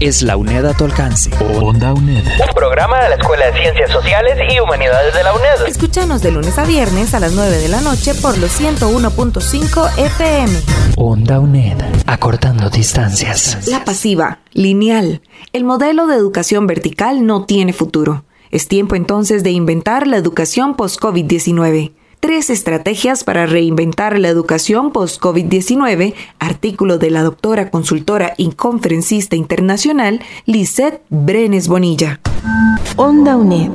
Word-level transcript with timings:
es 0.00 0.22
la 0.22 0.36
UNED 0.36 0.64
a 0.66 0.74
tu 0.74 0.84
alcance. 0.84 1.30
Onda 1.60 1.92
UNED. 1.92 2.24
Un 2.24 2.54
programa 2.54 3.02
de 3.02 3.08
la 3.10 3.14
Escuela 3.16 3.46
de 3.46 3.60
Ciencias 3.60 3.90
Sociales 3.90 4.38
y 4.50 4.60
Humanidades 4.60 5.14
de 5.14 5.22
la 5.22 5.32
UNED. 5.34 5.66
Escúchanos 5.66 6.22
de 6.22 6.30
lunes 6.30 6.58
a 6.58 6.64
viernes 6.64 7.14
a 7.14 7.20
las 7.20 7.32
9 7.32 7.56
de 7.58 7.68
la 7.68 7.80
noche 7.80 8.14
por 8.14 8.38
los 8.38 8.60
101.5 8.60 9.98
FM. 9.98 10.52
Onda 10.96 11.40
UNED. 11.40 11.76
Acortando 12.06 12.70
distancias. 12.70 13.66
La 13.68 13.84
pasiva, 13.84 14.38
lineal. 14.52 15.20
El 15.52 15.64
modelo 15.64 16.06
de 16.06 16.16
educación 16.16 16.66
vertical 16.66 17.26
no 17.26 17.44
tiene 17.44 17.72
futuro. 17.72 18.24
Es 18.50 18.68
tiempo 18.68 18.94
entonces 18.94 19.42
de 19.42 19.50
inventar 19.50 20.06
la 20.06 20.16
educación 20.16 20.74
post-COVID-19. 20.74 21.92
Tres 22.20 22.50
estrategias 22.50 23.22
para 23.22 23.46
reinventar 23.46 24.18
la 24.18 24.26
educación 24.26 24.90
post-COVID-19, 24.90 26.14
artículo 26.40 26.98
de 26.98 27.12
la 27.12 27.22
doctora 27.22 27.70
consultora 27.70 28.34
y 28.36 28.50
conferencista 28.50 29.36
internacional 29.36 30.20
Lisette 30.44 31.00
Brenes 31.10 31.68
Bonilla. 31.68 32.18
Onda 32.96 33.36
UNED. 33.36 33.70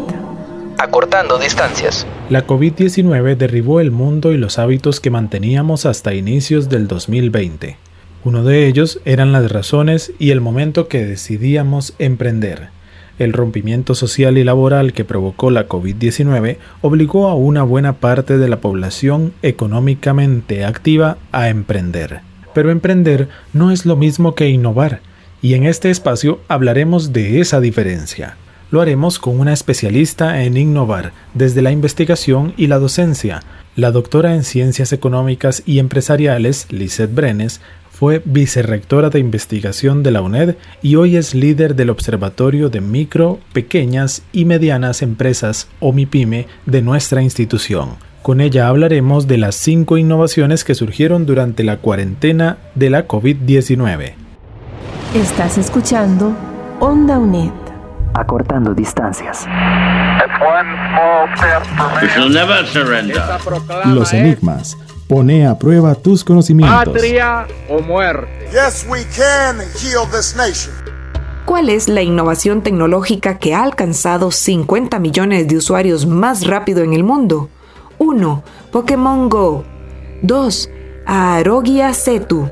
Acortando 0.77 1.39
distancias. 1.39 2.05
La 2.29 2.45
COVID-19 2.45 3.37
derribó 3.37 3.79
el 3.79 3.91
mundo 3.91 4.33
y 4.33 4.37
los 4.37 4.59
hábitos 4.59 4.99
que 4.99 5.09
manteníamos 5.09 5.85
hasta 5.85 6.13
inicios 6.13 6.67
del 6.67 6.89
2020. 6.89 7.77
Uno 8.25 8.43
de 8.43 8.67
ellos 8.67 8.99
eran 9.05 9.31
las 9.31 9.49
razones 9.53 10.11
y 10.19 10.31
el 10.31 10.41
momento 10.41 10.89
que 10.89 11.05
decidíamos 11.05 11.93
emprender. 11.97 12.72
El 13.19 13.33
rompimiento 13.33 13.93
social 13.93 14.37
y 14.37 14.43
laboral 14.43 14.93
que 14.93 15.05
provocó 15.05 15.51
la 15.51 15.67
COVID-19 15.67 16.57
obligó 16.81 17.27
a 17.29 17.35
una 17.35 17.63
buena 17.63 17.93
parte 17.93 18.37
de 18.37 18.49
la 18.49 18.59
población 18.59 19.33
económicamente 19.43 20.65
activa 20.65 21.17
a 21.31 21.49
emprender. 21.49 22.21
Pero 22.53 22.71
emprender 22.71 23.29
no 23.53 23.71
es 23.71 23.85
lo 23.85 23.95
mismo 23.95 24.33
que 24.33 24.49
innovar, 24.49 25.01
y 25.41 25.53
en 25.53 25.65
este 25.65 25.91
espacio 25.91 26.39
hablaremos 26.47 27.13
de 27.13 27.39
esa 27.39 27.59
diferencia. 27.59 28.37
Lo 28.71 28.81
haremos 28.81 29.19
con 29.19 29.39
una 29.39 29.53
especialista 29.53 30.43
en 30.43 30.57
innovar 30.57 31.11
desde 31.35 31.61
la 31.61 31.71
investigación 31.71 32.53
y 32.57 32.65
la 32.67 32.79
docencia. 32.79 33.43
La 33.75 33.91
doctora 33.91 34.33
en 34.33 34.43
Ciencias 34.43 34.93
Económicas 34.93 35.61
y 35.67 35.77
Empresariales, 35.77 36.65
Lisette 36.71 37.13
Brenes, 37.13 37.61
fue 38.03 38.21
vicerrectora 38.25 39.09
de 39.09 39.19
investigación 39.19 40.03
de 40.03 40.11
la 40.11 40.21
UNED 40.21 40.57
y 40.81 40.97
hoy 40.97 41.15
es 41.15 41.33
líder 41.33 41.73
del 41.73 41.89
Observatorio 41.89 42.69
de 42.69 42.81
Micro, 42.81 43.39
Pequeñas 43.53 44.23
y 44.33 44.43
Medianas 44.43 45.01
Empresas, 45.01 45.69
o 45.79 45.93
MIPYME, 45.93 46.47
de 46.65 46.81
nuestra 46.81 47.21
institución. 47.21 47.91
Con 48.21 48.41
ella 48.41 48.67
hablaremos 48.67 49.25
de 49.25 49.37
las 49.37 49.55
cinco 49.55 49.97
innovaciones 49.97 50.65
que 50.65 50.75
surgieron 50.75 51.25
durante 51.25 51.63
la 51.63 51.77
cuarentena 51.77 52.57
de 52.75 52.89
la 52.89 53.07
COVID-19. 53.07 54.15
Estás 55.15 55.57
escuchando 55.57 56.35
Onda 56.81 57.17
UNED. 57.17 57.53
Acortando 58.15 58.73
distancias. 58.73 59.47
Los 63.85 64.11
enigmas 64.11 64.77
Pone 65.07 65.47
a 65.47 65.57
prueba 65.57 65.95
tus 65.95 66.23
conocimientos. 66.23 66.85
Patria 66.85 67.45
o 67.69 67.81
muerte. 67.81 68.49
Yes, 68.51 68.85
we 68.89 69.03
can 69.15 69.59
heal 69.79 70.07
this 70.11 70.35
nation. 70.35 70.73
¿Cuál 71.45 71.69
es 71.69 71.89
la 71.89 72.01
innovación 72.01 72.61
tecnológica 72.61 73.37
que 73.37 73.53
ha 73.53 73.63
alcanzado 73.63 74.31
50 74.31 74.97
millones 74.99 75.47
de 75.47 75.57
usuarios 75.57 76.05
más 76.05 76.47
rápido 76.47 76.83
en 76.83 76.93
el 76.93 77.03
mundo? 77.03 77.49
1. 77.97 78.43
Pokémon 78.71 79.27
Go. 79.27 79.65
2. 80.21 80.69
Arogia 81.05 81.93
Setu. 81.93 82.49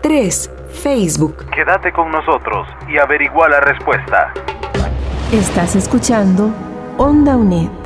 3. 0.00 0.50
Facebook. 0.72 1.44
Quédate 1.54 1.92
con 1.92 2.10
nosotros 2.10 2.66
y 2.88 2.96
averigua 2.96 3.48
la 3.50 3.60
respuesta. 3.60 4.32
Estás 5.30 5.76
escuchando 5.76 6.50
Onda 6.96 7.36
UNED 7.36 7.81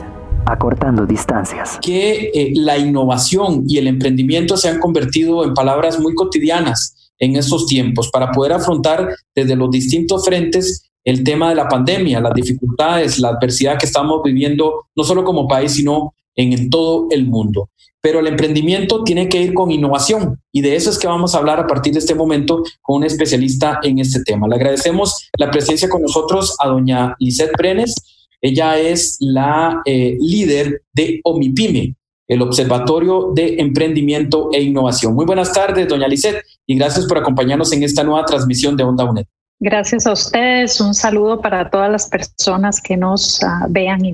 acortando 0.46 1.04
distancias. 1.06 1.78
Que 1.82 2.30
eh, 2.32 2.52
la 2.54 2.78
innovación 2.78 3.64
y 3.66 3.78
el 3.78 3.88
emprendimiento 3.88 4.56
se 4.56 4.68
han 4.68 4.78
convertido 4.78 5.44
en 5.44 5.54
palabras 5.54 5.98
muy 6.00 6.14
cotidianas 6.14 7.12
en 7.18 7.36
estos 7.36 7.66
tiempos 7.66 8.10
para 8.10 8.30
poder 8.30 8.52
afrontar 8.52 9.08
desde 9.34 9.56
los 9.56 9.70
distintos 9.70 10.24
frentes 10.24 10.90
el 11.04 11.22
tema 11.22 11.48
de 11.48 11.54
la 11.54 11.68
pandemia, 11.68 12.20
las 12.20 12.34
dificultades, 12.34 13.18
la 13.18 13.28
adversidad 13.28 13.78
que 13.78 13.86
estamos 13.86 14.22
viviendo, 14.24 14.86
no 14.94 15.04
solo 15.04 15.24
como 15.24 15.46
país, 15.46 15.72
sino 15.72 16.14
en, 16.34 16.52
en 16.52 16.68
todo 16.68 17.06
el 17.10 17.26
mundo. 17.26 17.70
Pero 18.00 18.20
el 18.20 18.26
emprendimiento 18.26 19.02
tiene 19.02 19.28
que 19.28 19.40
ir 19.40 19.54
con 19.54 19.70
innovación 19.70 20.40
y 20.52 20.60
de 20.60 20.76
eso 20.76 20.90
es 20.90 20.98
que 20.98 21.06
vamos 21.06 21.34
a 21.34 21.38
hablar 21.38 21.60
a 21.60 21.66
partir 21.66 21.92
de 21.92 22.00
este 22.00 22.14
momento 22.14 22.62
con 22.82 22.98
un 22.98 23.04
especialista 23.04 23.80
en 23.82 23.98
este 23.98 24.22
tema. 24.22 24.46
Le 24.46 24.56
agradecemos 24.56 25.28
la 25.38 25.50
presencia 25.50 25.88
con 25.88 26.02
nosotros 26.02 26.54
a 26.60 26.68
doña 26.68 27.16
Lisette 27.18 27.56
Brenes, 27.56 27.94
ella 28.40 28.78
es 28.78 29.16
la 29.20 29.82
eh, 29.84 30.16
líder 30.20 30.82
de 30.92 31.20
OMIPYME, 31.24 31.94
el 32.28 32.42
Observatorio 32.42 33.32
de 33.34 33.56
Emprendimiento 33.58 34.50
e 34.52 34.60
Innovación. 34.62 35.14
Muy 35.14 35.26
buenas 35.26 35.52
tardes, 35.52 35.88
doña 35.88 36.08
Lisette, 36.08 36.42
y 36.66 36.76
gracias 36.76 37.06
por 37.06 37.18
acompañarnos 37.18 37.72
en 37.72 37.82
esta 37.82 38.02
nueva 38.02 38.24
transmisión 38.24 38.76
de 38.76 38.84
Onda 38.84 39.04
UNED. 39.04 39.26
Gracias 39.58 40.06
a 40.06 40.12
ustedes, 40.12 40.80
un 40.80 40.92
saludo 40.92 41.40
para 41.40 41.70
todas 41.70 41.90
las 41.90 42.08
personas 42.08 42.80
que 42.80 42.96
nos 42.96 43.40
uh, 43.42 43.66
vean 43.70 44.04
y 44.04 44.12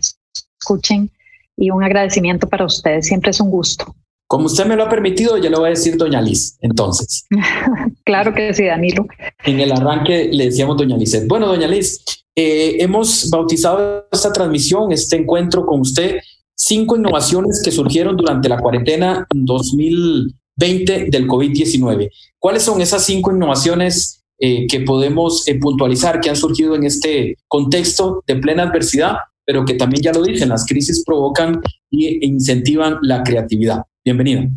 escuchen 0.60 1.10
y 1.56 1.70
un 1.70 1.82
agradecimiento 1.82 2.48
para 2.48 2.64
ustedes, 2.64 3.06
siempre 3.06 3.30
es 3.30 3.40
un 3.40 3.50
gusto. 3.50 3.94
Como 4.32 4.46
usted 4.46 4.64
me 4.64 4.76
lo 4.76 4.84
ha 4.84 4.88
permitido, 4.88 5.36
ya 5.36 5.50
lo 5.50 5.58
voy 5.58 5.66
a 5.66 5.70
decir 5.72 5.98
doña 5.98 6.22
Liz, 6.22 6.56
entonces. 6.62 7.26
claro 8.06 8.32
que 8.32 8.54
sí, 8.54 8.64
Danilo. 8.64 9.06
En 9.44 9.60
el 9.60 9.70
arranque 9.70 10.30
le 10.32 10.46
decíamos 10.46 10.78
doña 10.78 10.96
Liz. 10.96 11.26
Bueno, 11.28 11.46
doña 11.46 11.68
Liz, 11.68 12.02
eh, 12.34 12.78
hemos 12.78 13.28
bautizado 13.28 14.06
esta 14.10 14.32
transmisión, 14.32 14.90
este 14.90 15.16
encuentro 15.16 15.66
con 15.66 15.80
usted, 15.80 16.16
cinco 16.56 16.96
innovaciones 16.96 17.60
que 17.62 17.70
surgieron 17.70 18.16
durante 18.16 18.48
la 18.48 18.56
cuarentena 18.56 19.26
2020 19.34 21.08
del 21.10 21.28
COVID-19. 21.28 22.08
¿Cuáles 22.38 22.62
son 22.62 22.80
esas 22.80 23.04
cinco 23.04 23.32
innovaciones 23.32 24.24
eh, 24.38 24.66
que 24.66 24.80
podemos 24.80 25.46
eh, 25.46 25.58
puntualizar 25.58 26.22
que 26.22 26.30
han 26.30 26.36
surgido 26.36 26.74
en 26.74 26.84
este 26.84 27.36
contexto 27.48 28.24
de 28.26 28.36
plena 28.36 28.62
adversidad, 28.62 29.16
pero 29.44 29.66
que 29.66 29.74
también 29.74 30.02
ya 30.02 30.12
lo 30.14 30.22
dicen, 30.22 30.48
las 30.48 30.64
crisis 30.64 31.04
provocan 31.04 31.60
e 31.90 32.18
incentivan 32.22 32.96
la 33.02 33.22
creatividad? 33.22 33.82
Bienvenida. 34.04 34.48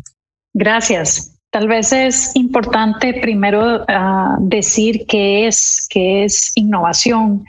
Gracias. 0.54 1.38
Tal 1.50 1.68
vez 1.68 1.92
es 1.92 2.34
importante 2.34 3.14
primero 3.14 3.82
uh, 3.82 4.36
decir 4.40 5.06
qué 5.06 5.46
es, 5.46 5.86
qué 5.88 6.24
es 6.24 6.52
innovación 6.56 7.44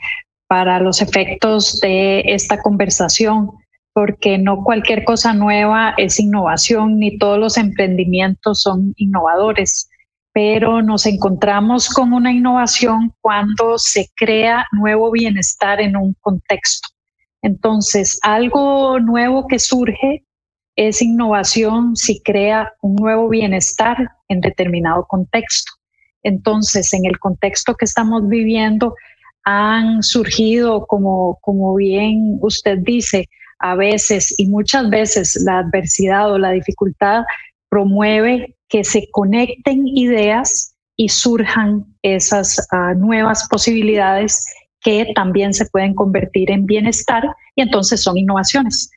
para 0.46 0.80
los 0.80 1.02
efectos 1.02 1.80
de 1.80 2.20
esta 2.26 2.62
conversación, 2.62 3.50
porque 3.92 4.38
no 4.38 4.62
cualquier 4.62 5.04
cosa 5.04 5.34
nueva 5.34 5.94
es 5.98 6.20
innovación, 6.20 6.98
ni 6.98 7.18
todos 7.18 7.38
los 7.38 7.58
emprendimientos 7.58 8.62
son 8.62 8.94
innovadores, 8.96 9.90
pero 10.32 10.80
nos 10.82 11.04
encontramos 11.04 11.88
con 11.88 12.12
una 12.12 12.32
innovación 12.32 13.12
cuando 13.20 13.76
se 13.76 14.08
crea 14.14 14.66
nuevo 14.72 15.10
bienestar 15.10 15.80
en 15.80 15.96
un 15.96 16.14
contexto. 16.20 16.88
Entonces, 17.42 18.18
algo 18.22 19.00
nuevo 19.00 19.46
que 19.48 19.58
surge 19.58 20.24
es 20.78 21.02
innovación 21.02 21.96
si 21.96 22.20
crea 22.20 22.72
un 22.82 22.94
nuevo 22.94 23.28
bienestar 23.28 23.96
en 24.28 24.40
determinado 24.40 25.06
contexto. 25.08 25.72
Entonces, 26.22 26.94
en 26.94 27.04
el 27.04 27.18
contexto 27.18 27.74
que 27.74 27.84
estamos 27.84 28.28
viviendo, 28.28 28.94
han 29.42 30.04
surgido, 30.04 30.86
como, 30.86 31.38
como 31.40 31.74
bien 31.74 32.38
usted 32.42 32.78
dice, 32.78 33.28
a 33.58 33.74
veces 33.74 34.32
y 34.38 34.46
muchas 34.46 34.88
veces 34.88 35.42
la 35.44 35.58
adversidad 35.58 36.30
o 36.30 36.38
la 36.38 36.52
dificultad 36.52 37.24
promueve 37.68 38.54
que 38.68 38.84
se 38.84 39.08
conecten 39.10 39.88
ideas 39.88 40.76
y 40.96 41.08
surjan 41.08 41.86
esas 42.02 42.56
uh, 42.70 42.96
nuevas 42.96 43.48
posibilidades 43.48 44.46
que 44.80 45.10
también 45.16 45.52
se 45.52 45.66
pueden 45.66 45.94
convertir 45.94 46.52
en 46.52 46.66
bienestar 46.66 47.24
y 47.56 47.62
entonces 47.62 48.00
son 48.00 48.16
innovaciones. 48.16 48.92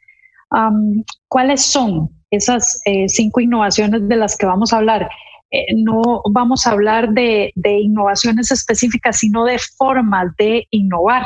Um, 0.51 1.03
¿Cuáles 1.27 1.61
son 1.61 2.09
esas 2.29 2.81
eh, 2.85 3.07
cinco 3.07 3.39
innovaciones 3.39 4.07
de 4.07 4.15
las 4.15 4.37
que 4.37 4.45
vamos 4.45 4.73
a 4.73 4.77
hablar? 4.77 5.09
Eh, 5.51 5.75
no 5.75 6.21
vamos 6.31 6.65
a 6.65 6.71
hablar 6.71 7.09
de, 7.09 7.51
de, 7.55 7.79
innovaciones 7.79 8.51
específicas, 8.51 9.19
sino 9.19 9.45
de 9.45 9.57
formas 9.77 10.27
de 10.37 10.67
innovar, 10.71 11.25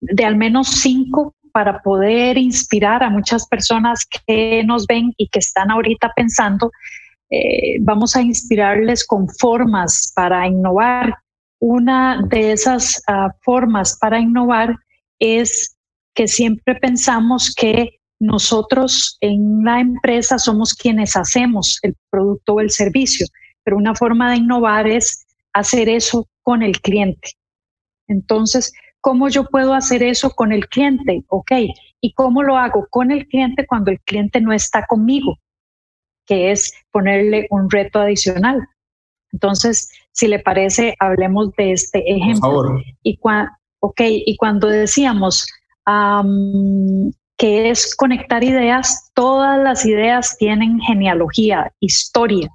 de 0.00 0.24
al 0.24 0.36
menos 0.36 0.68
cinco 0.68 1.34
para 1.52 1.80
poder 1.82 2.38
inspirar 2.38 3.02
a 3.02 3.10
muchas 3.10 3.46
personas 3.46 4.06
que 4.26 4.62
nos 4.64 4.86
ven 4.86 5.12
y 5.16 5.28
que 5.28 5.40
están 5.40 5.70
ahorita 5.70 6.12
pensando, 6.14 6.70
eh, 7.30 7.78
vamos 7.80 8.16
a 8.16 8.22
inspirarles 8.22 9.06
con 9.06 9.28
formas 9.28 10.12
para 10.14 10.46
innovar. 10.46 11.14
Una 11.60 12.22
de 12.28 12.52
esas 12.52 13.02
ah, 13.06 13.30
formas 13.42 13.98
para 14.00 14.18
innovar 14.18 14.74
es 15.18 15.76
que 16.14 16.26
siempre 16.26 16.74
pensamos 16.74 17.54
que 17.54 17.99
nosotros 18.20 19.16
en 19.20 19.64
la 19.64 19.80
empresa 19.80 20.38
somos 20.38 20.74
quienes 20.74 21.16
hacemos 21.16 21.78
el 21.82 21.96
producto 22.10 22.54
o 22.54 22.60
el 22.60 22.70
servicio, 22.70 23.26
pero 23.64 23.76
una 23.78 23.94
forma 23.94 24.30
de 24.30 24.36
innovar 24.36 24.86
es 24.86 25.26
hacer 25.54 25.88
eso 25.88 26.28
con 26.42 26.62
el 26.62 26.80
cliente. 26.80 27.30
Entonces, 28.08 28.72
¿cómo 29.00 29.28
yo 29.28 29.46
puedo 29.46 29.72
hacer 29.72 30.02
eso 30.02 30.30
con 30.30 30.52
el 30.52 30.68
cliente? 30.68 31.24
Ok, 31.28 31.52
¿y 32.00 32.12
cómo 32.12 32.42
lo 32.42 32.56
hago 32.56 32.86
con 32.90 33.10
el 33.10 33.26
cliente 33.26 33.66
cuando 33.66 33.90
el 33.90 34.00
cliente 34.00 34.40
no 34.40 34.52
está 34.52 34.84
conmigo? 34.86 35.38
Que 36.26 36.50
es 36.50 36.72
ponerle 36.90 37.46
un 37.50 37.70
reto 37.70 38.00
adicional. 38.00 38.68
Entonces, 39.32 39.90
si 40.12 40.28
le 40.28 40.40
parece, 40.40 40.94
hablemos 40.98 41.52
de 41.56 41.72
este 41.72 42.02
ejemplo. 42.10 42.78
Y, 43.02 43.18
okay, 43.80 44.22
y 44.26 44.36
cuando 44.36 44.68
decíamos 44.68 45.46
que 47.40 47.70
es 47.70 47.96
conectar 47.96 48.44
ideas, 48.44 49.10
todas 49.14 49.58
las 49.58 49.86
ideas 49.86 50.36
tienen 50.36 50.78
genealogía, 50.78 51.72
historia, 51.80 52.50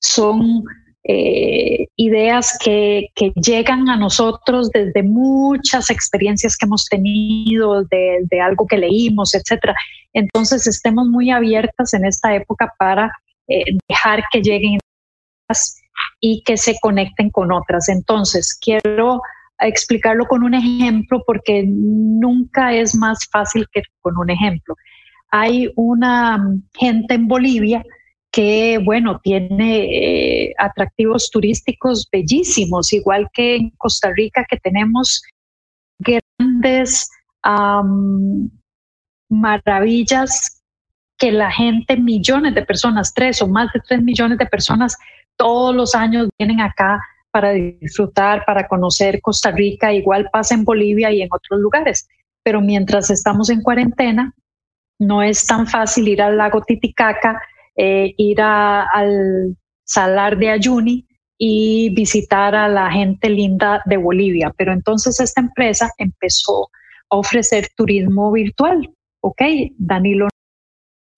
son 0.00 0.62
eh, 1.02 1.88
ideas 1.96 2.56
que, 2.64 3.08
llegan 3.34 3.88
a 3.88 3.96
nosotros 3.96 4.70
desde 4.70 5.02
muchas 5.02 5.90
experiencias 5.90 6.56
que 6.56 6.66
hemos 6.66 6.86
tenido, 6.86 7.82
de, 7.82 8.40
algo 8.40 8.68
que 8.68 8.78
leímos, 8.78 9.34
etcétera. 9.34 9.74
Entonces, 10.12 10.64
estemos 10.68 11.08
muy 11.08 11.32
abiertas 11.32 11.92
en 11.92 12.04
esta 12.04 12.32
época 12.32 12.72
para 12.78 13.10
eh, 13.48 13.64
dejar 13.88 14.22
que 14.30 14.42
lleguen 14.42 14.78
y 16.20 16.44
que 16.44 16.56
se 16.56 16.78
conecten 16.80 17.30
con 17.30 17.50
otras. 17.50 17.88
Entonces, 17.88 18.56
quiero 18.60 19.22
explicarlo 19.68 20.26
con 20.26 20.42
un 20.42 20.54
ejemplo 20.54 21.22
porque 21.26 21.64
nunca 21.66 22.72
es 22.74 22.94
más 22.94 23.18
fácil 23.30 23.66
que 23.72 23.82
con 24.00 24.16
un 24.18 24.30
ejemplo. 24.30 24.74
Hay 25.30 25.70
una 25.76 26.44
gente 26.74 27.14
en 27.14 27.28
Bolivia 27.28 27.84
que, 28.32 28.78
bueno, 28.84 29.20
tiene 29.22 30.48
eh, 30.48 30.54
atractivos 30.58 31.30
turísticos 31.30 32.08
bellísimos, 32.10 32.92
igual 32.92 33.28
que 33.32 33.56
en 33.56 33.70
Costa 33.70 34.12
Rica, 34.14 34.46
que 34.48 34.56
tenemos 34.58 35.22
grandes 35.98 37.08
maravillas 39.28 40.62
que 41.18 41.32
la 41.32 41.50
gente, 41.50 41.96
millones 41.96 42.54
de 42.54 42.62
personas, 42.64 43.12
tres 43.12 43.42
o 43.42 43.48
más 43.48 43.72
de 43.72 43.80
tres 43.86 44.02
millones 44.02 44.38
de 44.38 44.46
personas, 44.46 44.96
todos 45.36 45.74
los 45.74 45.94
años 45.94 46.28
vienen 46.38 46.60
acá 46.60 47.00
para 47.30 47.52
disfrutar, 47.52 48.44
para 48.44 48.66
conocer 48.66 49.20
Costa 49.20 49.50
Rica, 49.50 49.92
igual 49.92 50.28
pasa 50.32 50.54
en 50.54 50.64
Bolivia 50.64 51.10
y 51.12 51.22
en 51.22 51.28
otros 51.30 51.60
lugares. 51.60 52.08
Pero 52.42 52.60
mientras 52.60 53.10
estamos 53.10 53.50
en 53.50 53.62
cuarentena, 53.62 54.34
no 54.98 55.22
es 55.22 55.46
tan 55.46 55.66
fácil 55.66 56.08
ir 56.08 56.22
al 56.22 56.36
lago 56.36 56.62
Titicaca 56.62 57.40
eh, 57.76 58.14
ir 58.18 58.42
al 58.42 59.56
Salar 59.84 60.36
de 60.36 60.50
Ayuni 60.50 61.06
y 61.38 61.88
visitar 61.94 62.54
a 62.54 62.68
la 62.68 62.90
gente 62.90 63.30
linda 63.30 63.82
de 63.86 63.96
Bolivia. 63.96 64.52
Pero 64.56 64.72
entonces 64.72 65.18
esta 65.18 65.40
empresa 65.40 65.90
empezó 65.96 66.68
a 67.08 67.16
ofrecer 67.16 67.68
turismo 67.74 68.30
virtual. 68.32 68.90
Ok, 69.22 69.40
Danilo 69.78 70.28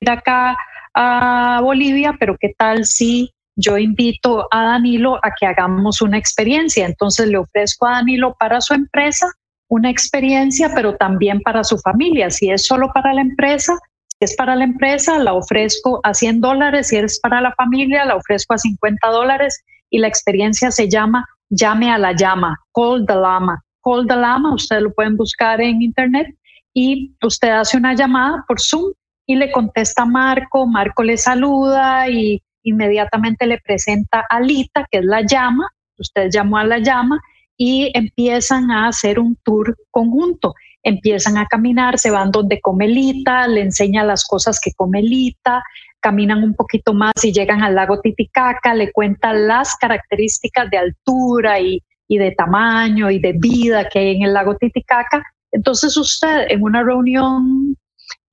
ir 0.00 0.10
acá 0.10 0.56
a 0.94 1.60
Bolivia, 1.62 2.14
pero 2.18 2.36
¿qué 2.38 2.54
tal 2.56 2.84
si 2.84 3.32
yo 3.56 3.78
invito 3.78 4.46
a 4.50 4.64
Danilo 4.64 5.16
a 5.16 5.32
que 5.38 5.46
hagamos 5.46 6.02
una 6.02 6.18
experiencia? 6.18 6.86
Entonces 6.86 7.28
le 7.28 7.38
ofrezco 7.38 7.86
a 7.86 7.92
Danilo 7.92 8.34
para 8.38 8.60
su 8.60 8.74
empresa 8.74 9.26
una 9.68 9.90
experiencia, 9.90 10.70
pero 10.74 10.96
también 10.96 11.40
para 11.40 11.64
su 11.64 11.78
familia. 11.78 12.30
Si 12.30 12.50
es 12.50 12.66
solo 12.66 12.90
para 12.92 13.14
la 13.14 13.22
empresa, 13.22 13.78
es 14.20 14.36
para 14.36 14.54
la 14.54 14.64
empresa, 14.64 15.18
la 15.18 15.32
ofrezco 15.32 16.00
a 16.04 16.12
100 16.12 16.40
dólares, 16.40 16.88
si 16.88 16.96
es 16.96 17.18
para 17.20 17.40
la 17.40 17.52
familia, 17.52 18.04
la 18.04 18.16
ofrezco 18.16 18.54
a 18.54 18.58
50 18.58 19.08
dólares 19.08 19.64
y 19.90 19.98
la 19.98 20.08
experiencia 20.08 20.70
se 20.70 20.88
llama 20.88 21.26
Llame 21.50 21.90
a 21.90 21.98
la 21.98 22.12
llama, 22.12 22.58
Call 22.74 23.06
the 23.06 23.14
Lama. 23.14 23.62
Call 23.82 24.06
the 24.06 24.16
Lama, 24.16 24.54
ustedes 24.54 24.82
lo 24.82 24.92
pueden 24.92 25.16
buscar 25.16 25.60
en 25.60 25.82
internet 25.82 26.28
y 26.74 27.14
usted 27.22 27.50
hace 27.50 27.76
una 27.76 27.94
llamada 27.94 28.44
por 28.46 28.60
Zoom 28.60 28.92
y 29.26 29.36
le 29.36 29.50
contesta 29.50 30.04
Marco, 30.04 30.66
Marco 30.66 31.02
le 31.02 31.16
saluda 31.16 32.08
y 32.08 32.42
inmediatamente 32.62 33.46
le 33.46 33.58
presenta 33.58 34.24
a 34.28 34.40
Lita, 34.40 34.86
que 34.90 34.98
es 34.98 35.04
la 35.04 35.22
llama, 35.22 35.68
usted 35.98 36.28
llamó 36.30 36.58
a 36.58 36.64
la 36.64 36.78
llama 36.78 37.20
y 37.56 37.90
empiezan 37.94 38.70
a 38.70 38.88
hacer 38.88 39.18
un 39.18 39.36
tour 39.44 39.76
conjunto 39.90 40.54
empiezan 40.82 41.38
a 41.38 41.46
caminar, 41.46 41.98
se 41.98 42.10
van 42.10 42.30
donde 42.30 42.60
come 42.60 42.88
Lita, 42.88 43.46
le 43.46 43.62
enseña 43.62 44.04
las 44.04 44.24
cosas 44.24 44.60
que 44.60 44.72
come 44.74 45.02
Lita, 45.02 45.62
caminan 46.00 46.42
un 46.42 46.54
poquito 46.54 46.92
más 46.92 47.12
y 47.22 47.32
llegan 47.32 47.62
al 47.62 47.76
lago 47.76 48.00
Titicaca, 48.00 48.74
le 48.74 48.90
cuenta 48.92 49.32
las 49.32 49.76
características 49.76 50.68
de 50.70 50.78
altura 50.78 51.60
y, 51.60 51.82
de 52.08 52.32
tamaño 52.32 53.10
y 53.10 53.18
de 53.18 53.32
vida 53.32 53.88
que 53.88 53.98
hay 53.98 54.16
en 54.16 54.24
el 54.24 54.34
lago 54.34 54.54
Titicaca. 54.56 55.22
Entonces 55.50 55.96
usted 55.96 56.44
en 56.50 56.62
una 56.62 56.82
reunión 56.82 57.74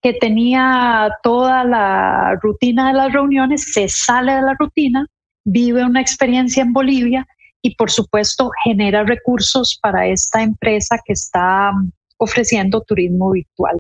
que 0.01 0.13
tenía 0.13 1.09
toda 1.23 1.63
la 1.63 2.37
rutina 2.41 2.87
de 2.87 2.93
las 2.93 3.11
reuniones, 3.11 3.73
se 3.73 3.89
sale 3.89 4.33
de 4.33 4.41
la 4.41 4.55
rutina, 4.57 5.05
vive 5.45 5.83
una 5.83 6.01
experiencia 6.01 6.63
en 6.63 6.73
Bolivia 6.73 7.27
y 7.61 7.75
por 7.75 7.91
supuesto 7.91 8.49
genera 8.63 9.03
recursos 9.03 9.77
para 9.81 10.07
esta 10.07 10.41
empresa 10.41 10.97
que 11.05 11.13
está 11.13 11.71
ofreciendo 12.17 12.81
turismo 12.81 13.31
virtual. 13.31 13.77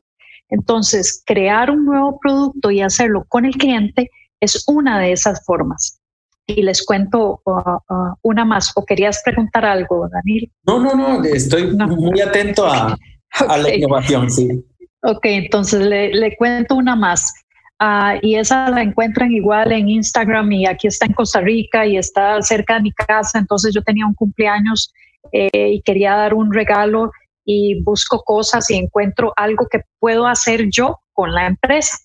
Entonces, 0.49 1.23
crear 1.25 1.69
un 1.69 1.85
nuevo 1.85 2.19
producto 2.19 2.71
y 2.71 2.81
hacerlo 2.81 3.25
con 3.29 3.45
el 3.45 3.55
cliente 3.55 4.09
es 4.39 4.63
una 4.67 4.99
de 4.99 5.11
esas 5.11 5.45
formas. 5.45 5.99
Y 6.47 6.63
les 6.63 6.83
cuento 6.83 7.41
uh, 7.45 7.51
uh, 7.51 8.15
una 8.23 8.43
más. 8.43 8.71
¿O 8.75 8.83
querías 8.83 9.21
preguntar 9.23 9.65
algo, 9.65 10.09
Daniel? 10.09 10.51
No, 10.65 10.79
no, 10.79 10.95
no, 10.95 11.23
estoy 11.23 11.75
muy 11.75 12.19
atento 12.21 12.65
a, 12.65 12.97
la 13.57 13.75
innovación, 13.75 14.31
sí. 14.31 14.65
Ok, 15.01 15.25
entonces 15.25 15.81
le, 15.81 16.35
cuento 16.37 16.75
una 16.75 16.95
más. 16.95 17.33
Ah, 17.79 18.15
y 18.21 18.35
esa 18.35 18.69
la 18.69 18.81
encuentran 18.81 19.31
igual 19.31 19.71
en 19.71 19.87
Instagram 19.87 20.51
y 20.51 20.65
aquí 20.65 20.87
está 20.87 21.05
en 21.05 21.13
Costa 21.13 21.39
Rica 21.39 21.85
y 21.85 21.97
está 21.97 22.41
cerca 22.41 22.75
de 22.75 22.81
mi 22.81 22.91
casa. 22.91 23.39
Entonces 23.39 23.73
yo 23.73 23.81
tenía 23.81 24.05
un 24.05 24.13
cumpleaños 24.13 24.91
eh, 25.31 25.49
y 25.53 25.81
quería 25.81 26.15
dar 26.15 26.33
un 26.33 26.53
regalo 26.53 27.11
y 27.45 27.81
busco 27.83 28.21
cosas 28.23 28.69
y 28.69 28.75
encuentro 28.75 29.33
algo 29.37 29.67
que 29.71 29.81
puedo 29.99 30.27
hacer 30.27 30.69
yo 30.69 30.97
con 31.13 31.33
la 31.33 31.47
empresa. 31.47 31.97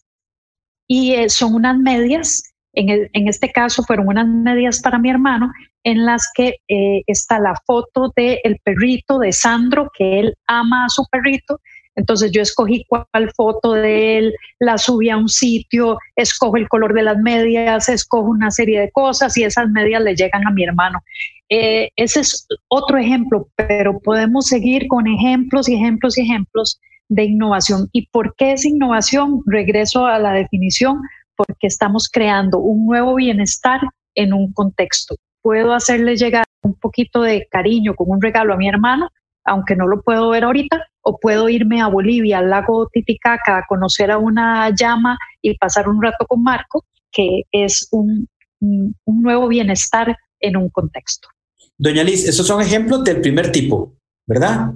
Y 0.86 1.14
eh, 1.14 1.28
son 1.28 1.54
unas 1.54 1.76
medias, 1.78 2.54
en, 2.74 3.08
en, 3.12 3.28
este 3.28 3.50
caso 3.50 3.82
fueron 3.82 4.08
unas 4.08 4.26
medias 4.28 4.80
para 4.80 4.98
mi 4.98 5.10
hermano, 5.10 5.50
en 5.82 6.06
las 6.06 6.30
que 6.34 6.56
eh, 6.68 7.02
está 7.06 7.38
la 7.38 7.54
foto 7.66 8.12
del 8.16 8.38
el 8.44 8.58
perrito 8.64 9.18
de 9.18 9.32
Sandro, 9.32 9.90
que 9.96 10.20
él 10.20 10.34
ama 10.46 10.86
a 10.86 10.88
su 10.88 11.04
perrito. 11.10 11.60
Entonces 11.96 12.32
yo 12.32 12.42
escogí 12.42 12.84
cuál 12.88 13.30
foto 13.36 13.72
de 13.72 14.18
él, 14.18 14.34
la 14.58 14.78
subí 14.78 15.10
a 15.10 15.16
un 15.16 15.28
sitio, 15.28 15.98
escojo 16.16 16.56
el 16.56 16.68
color 16.68 16.94
de 16.94 17.02
las 17.02 17.18
medias, 17.18 17.88
escojo 17.88 18.28
una 18.30 18.50
serie 18.50 18.80
de 18.80 18.90
cosas 18.90 19.36
y 19.36 19.44
esas 19.44 19.68
medias 19.70 20.02
le 20.02 20.16
llegan 20.16 20.46
a 20.46 20.50
mi 20.50 20.64
hermano. 20.64 21.00
Eh, 21.48 21.90
ese 21.96 22.20
es 22.20 22.46
otro 22.68 22.98
ejemplo, 22.98 23.48
pero 23.56 24.00
podemos 24.00 24.46
seguir 24.46 24.88
con 24.88 25.06
ejemplos 25.06 25.68
y 25.68 25.74
ejemplos 25.74 26.18
y 26.18 26.22
ejemplos 26.22 26.80
de 27.08 27.24
innovación. 27.24 27.88
¿Y 27.92 28.08
por 28.08 28.34
qué 28.36 28.52
es 28.52 28.64
innovación? 28.64 29.42
Regreso 29.46 30.06
a 30.06 30.18
la 30.18 30.32
definición, 30.32 31.00
porque 31.36 31.66
estamos 31.66 32.08
creando 32.10 32.58
un 32.58 32.86
nuevo 32.86 33.14
bienestar 33.14 33.80
en 34.14 34.32
un 34.32 34.52
contexto. 34.52 35.16
Puedo 35.42 35.74
hacerle 35.74 36.16
llegar 36.16 36.44
un 36.62 36.74
poquito 36.74 37.22
de 37.22 37.46
cariño 37.50 37.94
con 37.94 38.10
un 38.10 38.22
regalo 38.22 38.54
a 38.54 38.56
mi 38.56 38.68
hermano, 38.68 39.10
aunque 39.44 39.76
no 39.76 39.86
lo 39.86 40.02
puedo 40.02 40.30
ver 40.30 40.44
ahorita, 40.44 40.86
o 41.02 41.18
puedo 41.18 41.48
irme 41.48 41.80
a 41.80 41.88
Bolivia, 41.88 42.38
al 42.38 42.50
lago 42.50 42.88
Titicaca, 42.92 43.58
a 43.58 43.64
conocer 43.68 44.10
a 44.10 44.18
una 44.18 44.70
llama 44.74 45.18
y 45.42 45.56
pasar 45.58 45.88
un 45.88 46.02
rato 46.02 46.26
con 46.26 46.42
Marco, 46.42 46.84
que 47.12 47.42
es 47.52 47.88
un, 47.92 48.28
un 48.60 49.22
nuevo 49.22 49.48
bienestar 49.48 50.16
en 50.40 50.56
un 50.56 50.70
contexto. 50.70 51.28
Doña 51.76 52.04
Liz, 52.04 52.26
esos 52.28 52.46
son 52.46 52.60
ejemplos 52.62 53.04
del 53.04 53.20
primer 53.20 53.50
tipo, 53.50 53.94
¿verdad? 54.26 54.72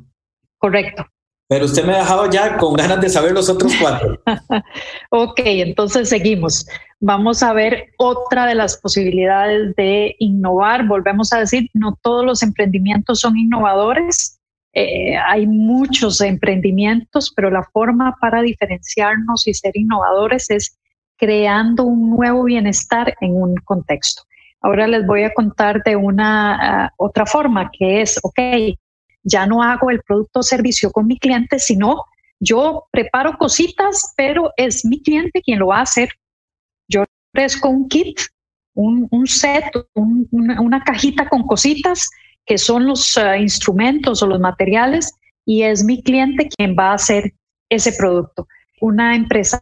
Correcto. 0.58 1.06
Pero 1.48 1.64
usted 1.64 1.84
me 1.84 1.94
ha 1.94 2.00
dejado 2.00 2.30
ya 2.30 2.58
con 2.58 2.74
ganas 2.74 3.00
de 3.00 3.08
saber 3.08 3.32
los 3.32 3.48
otros 3.48 3.72
cuatro. 3.80 4.20
ok, 5.10 5.40
entonces 5.44 6.10
seguimos. 6.10 6.66
Vamos 7.00 7.42
a 7.42 7.54
ver 7.54 7.86
otra 7.96 8.44
de 8.44 8.54
las 8.54 8.76
posibilidades 8.76 9.74
de 9.76 10.14
innovar. 10.18 10.86
Volvemos 10.86 11.32
a 11.32 11.40
decir, 11.40 11.70
no 11.72 11.96
todos 12.02 12.26
los 12.26 12.42
emprendimientos 12.42 13.20
son 13.20 13.38
innovadores. 13.38 14.37
Eh, 14.72 15.16
hay 15.16 15.46
muchos 15.46 16.20
emprendimientos, 16.20 17.32
pero 17.34 17.50
la 17.50 17.62
forma 17.62 18.16
para 18.20 18.42
diferenciarnos 18.42 19.46
y 19.46 19.54
ser 19.54 19.76
innovadores 19.76 20.50
es 20.50 20.78
creando 21.16 21.84
un 21.84 22.10
nuevo 22.10 22.44
bienestar 22.44 23.14
en 23.20 23.34
un 23.34 23.56
contexto. 23.56 24.22
Ahora 24.60 24.86
les 24.86 25.06
voy 25.06 25.22
a 25.22 25.32
contar 25.32 25.82
de 25.84 25.96
una 25.96 26.84
ah, 26.84 26.92
otra 26.96 27.26
forma 27.26 27.70
que 27.70 28.02
es, 28.02 28.18
ok, 28.22 28.38
ya 29.22 29.46
no 29.46 29.62
hago 29.62 29.90
el 29.90 30.00
producto 30.02 30.40
o 30.40 30.42
servicio 30.42 30.90
con 30.90 31.06
mi 31.06 31.18
cliente, 31.18 31.58
sino 31.58 32.04
yo 32.40 32.86
preparo 32.90 33.36
cositas, 33.36 34.12
pero 34.16 34.52
es 34.56 34.84
mi 34.84 35.02
cliente 35.02 35.42
quien 35.42 35.58
lo 35.58 35.68
va 35.68 35.78
a 35.78 35.82
hacer. 35.82 36.08
Yo 36.88 37.04
ofrezco 37.32 37.68
un 37.68 37.88
kit, 37.88 38.18
un, 38.74 39.26
set, 39.26 39.64
una, 39.94 40.82
cajita 40.84 41.28
con 41.28 41.42
cositas 41.46 42.08
que 42.48 42.58
son 42.58 42.86
los 42.86 43.16
ah, 43.18 43.36
instrumentos 43.36 44.22
o 44.22 44.26
los 44.26 44.40
materiales 44.40 45.12
y 45.44 45.62
es 45.62 45.84
mi 45.84 46.02
cliente 46.02 46.48
quien 46.48 46.74
va 46.76 46.90
a 46.90 46.94
hacer 46.94 47.34
ese 47.70 47.92
producto. 47.92 48.48
Una 48.80 49.14
empresa 49.14 49.60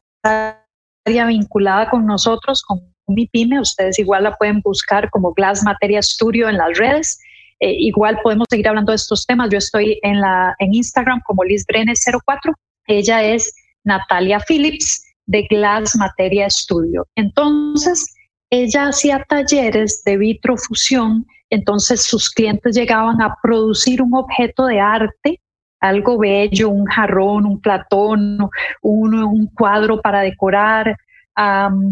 vinculada 1.04 1.90
con 1.90 2.06
nosotros, 2.06 2.62
con 2.62 2.80
mi 3.08 3.26
pyme, 3.26 3.60
ustedes 3.60 3.98
igual 3.98 4.24
la 4.24 4.36
pueden 4.36 4.60
buscar 4.60 5.10
como 5.10 5.32
Glass 5.34 5.62
Materia 5.64 6.00
Studio 6.00 6.48
en 6.48 6.58
las 6.58 6.78
redes. 6.78 7.18
Eh, 7.60 7.72
igual 7.78 8.18
podemos 8.22 8.46
seguir 8.50 8.68
hablando 8.68 8.92
de 8.92 8.96
estos 8.96 9.26
temas. 9.26 9.50
Yo 9.50 9.58
estoy 9.58 9.98
en, 10.02 10.20
la, 10.20 10.54
en 10.58 10.74
Instagram 10.74 11.20
como 11.26 11.44
Liz 11.44 11.64
Brenes 11.66 12.04
04. 12.04 12.52
Ella 12.86 13.22
es 13.22 13.52
Natalia 13.84 14.40
Phillips 14.46 15.02
de 15.26 15.42
Glass 15.48 15.96
Materia 15.96 16.48
Studio. 16.50 17.06
Entonces, 17.16 18.14
ella 18.50 18.88
hacía 18.88 19.24
talleres 19.28 20.02
de 20.04 20.16
vitrofusión, 20.16 21.26
entonces 21.50 22.02
sus 22.02 22.30
clientes 22.30 22.74
llegaban 22.74 23.20
a 23.22 23.36
producir 23.42 24.02
un 24.02 24.14
objeto 24.14 24.66
de 24.66 24.80
arte, 24.80 25.40
algo 25.80 26.18
bello, 26.18 26.70
un 26.70 26.86
jarrón, 26.86 27.46
un 27.46 27.60
platón, 27.60 28.38
un, 28.82 29.14
un 29.14 29.46
cuadro 29.48 30.00
para 30.00 30.20
decorar. 30.20 30.96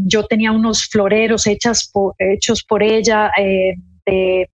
yo 0.06 0.26
tenía 0.26 0.52
unos 0.52 0.86
floreros 0.86 1.46
hechas 1.46 1.92
hechos 2.18 2.64
por 2.64 2.82
ella 2.82 3.30
eh, 3.38 3.74
de, 4.06 4.50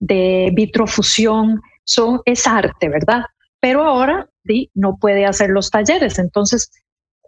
de 0.00 0.50
vitrofusión. 0.52 1.60
Son, 1.84 2.20
es 2.24 2.46
arte, 2.46 2.88
¿verdad? 2.88 3.24
Pero 3.60 3.84
ahora 3.84 4.28
¿sí? 4.44 4.70
no 4.74 4.96
puede 4.96 5.24
hacer 5.24 5.50
los 5.50 5.70
talleres. 5.70 6.18
Entonces, 6.18 6.70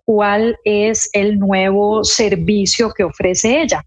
¿cuál 0.04 0.56
es 0.64 1.08
el 1.12 1.38
nuevo 1.38 2.02
servicio 2.02 2.92
que 2.92 3.04
ofrece 3.04 3.62
ella? 3.62 3.84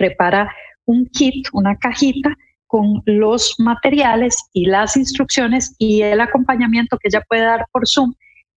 prepara 0.00 0.50
un 0.90 1.06
kit, 1.06 1.46
una 1.52 1.76
cajita 1.76 2.36
con 2.66 3.02
los 3.06 3.54
materiales 3.58 4.36
y 4.52 4.66
las 4.66 4.96
instrucciones 4.96 5.74
y 5.78 6.02
el 6.02 6.20
acompañamiento 6.20 6.98
que 6.98 7.08
ella 7.08 7.24
puede 7.28 7.42
dar 7.42 7.66
por 7.72 7.86
Zoom 7.86 8.14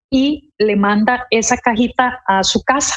y 0.09 0.51
le 0.57 0.75
manda 0.75 1.25
esa 1.29 1.57
cajita 1.57 2.21
a 2.27 2.43
su 2.43 2.61
casa. 2.63 2.95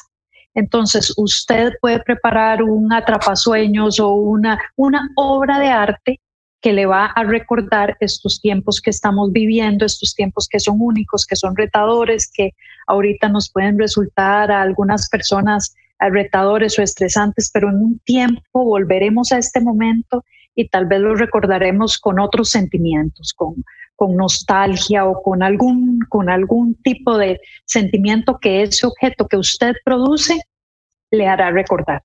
Entonces, 0.55 1.13
usted 1.17 1.73
puede 1.81 2.01
preparar 2.01 2.63
un 2.63 2.93
atrapasueños 2.93 4.01
o 4.01 4.09
una, 4.11 4.59
una 4.77 5.09
obra 5.17 5.59
de 5.59 5.69
arte 5.69 6.21
que 6.63 6.73
le 6.73 6.87
va 6.87 7.07
a 7.07 7.25
recordar 7.25 7.97
estos 8.01 8.41
tiempos 8.41 8.81
que 8.81 8.91
estamos 8.91 9.33
viviendo, 9.33 9.85
estos 9.85 10.15
tiempos 10.15 10.49
que 10.51 10.59
son 10.59 10.77
únicos, 10.81 11.27
que 11.27 11.37
son 11.37 11.55
retadores, 11.57 12.31
que 12.33 12.53
ahorita 12.87 13.29
nos 13.29 13.51
pueden 13.51 13.79
resultar 13.79 14.51
a 14.51 14.63
algunas 14.63 15.09
personas 15.09 15.75
retadores 15.99 16.79
o 16.79 16.83
estresantes, 16.83 17.51
pero 17.53 17.71
en 17.71 17.77
un 17.77 17.99
tiempo 18.01 18.65
volveremos 18.65 19.33
a 19.33 19.39
este 19.39 19.61
momento 19.61 20.25
y 20.55 20.69
tal 20.69 20.87
vez 20.87 21.01
lo 21.01 21.15
recordaremos 21.15 21.99
con 21.99 22.19
otros 22.19 22.51
sentimientos, 22.51 23.33
con, 23.35 23.65
con 23.95 24.17
nostalgia 24.17 25.05
o 25.07 25.23
con 25.23 25.43
algún, 25.43 26.01
con 26.09 26.31
algún 26.31 26.75
tipo 26.83 27.19
de 27.19 27.41
sentimiento 27.65 28.39
que 28.39 28.63
ese 28.63 28.87
objeto 28.87 29.27
que 29.27 29.37
usted 29.37 29.75
produce 29.85 30.41
le 31.11 31.27
hará 31.27 31.51
recordar. 31.51 32.03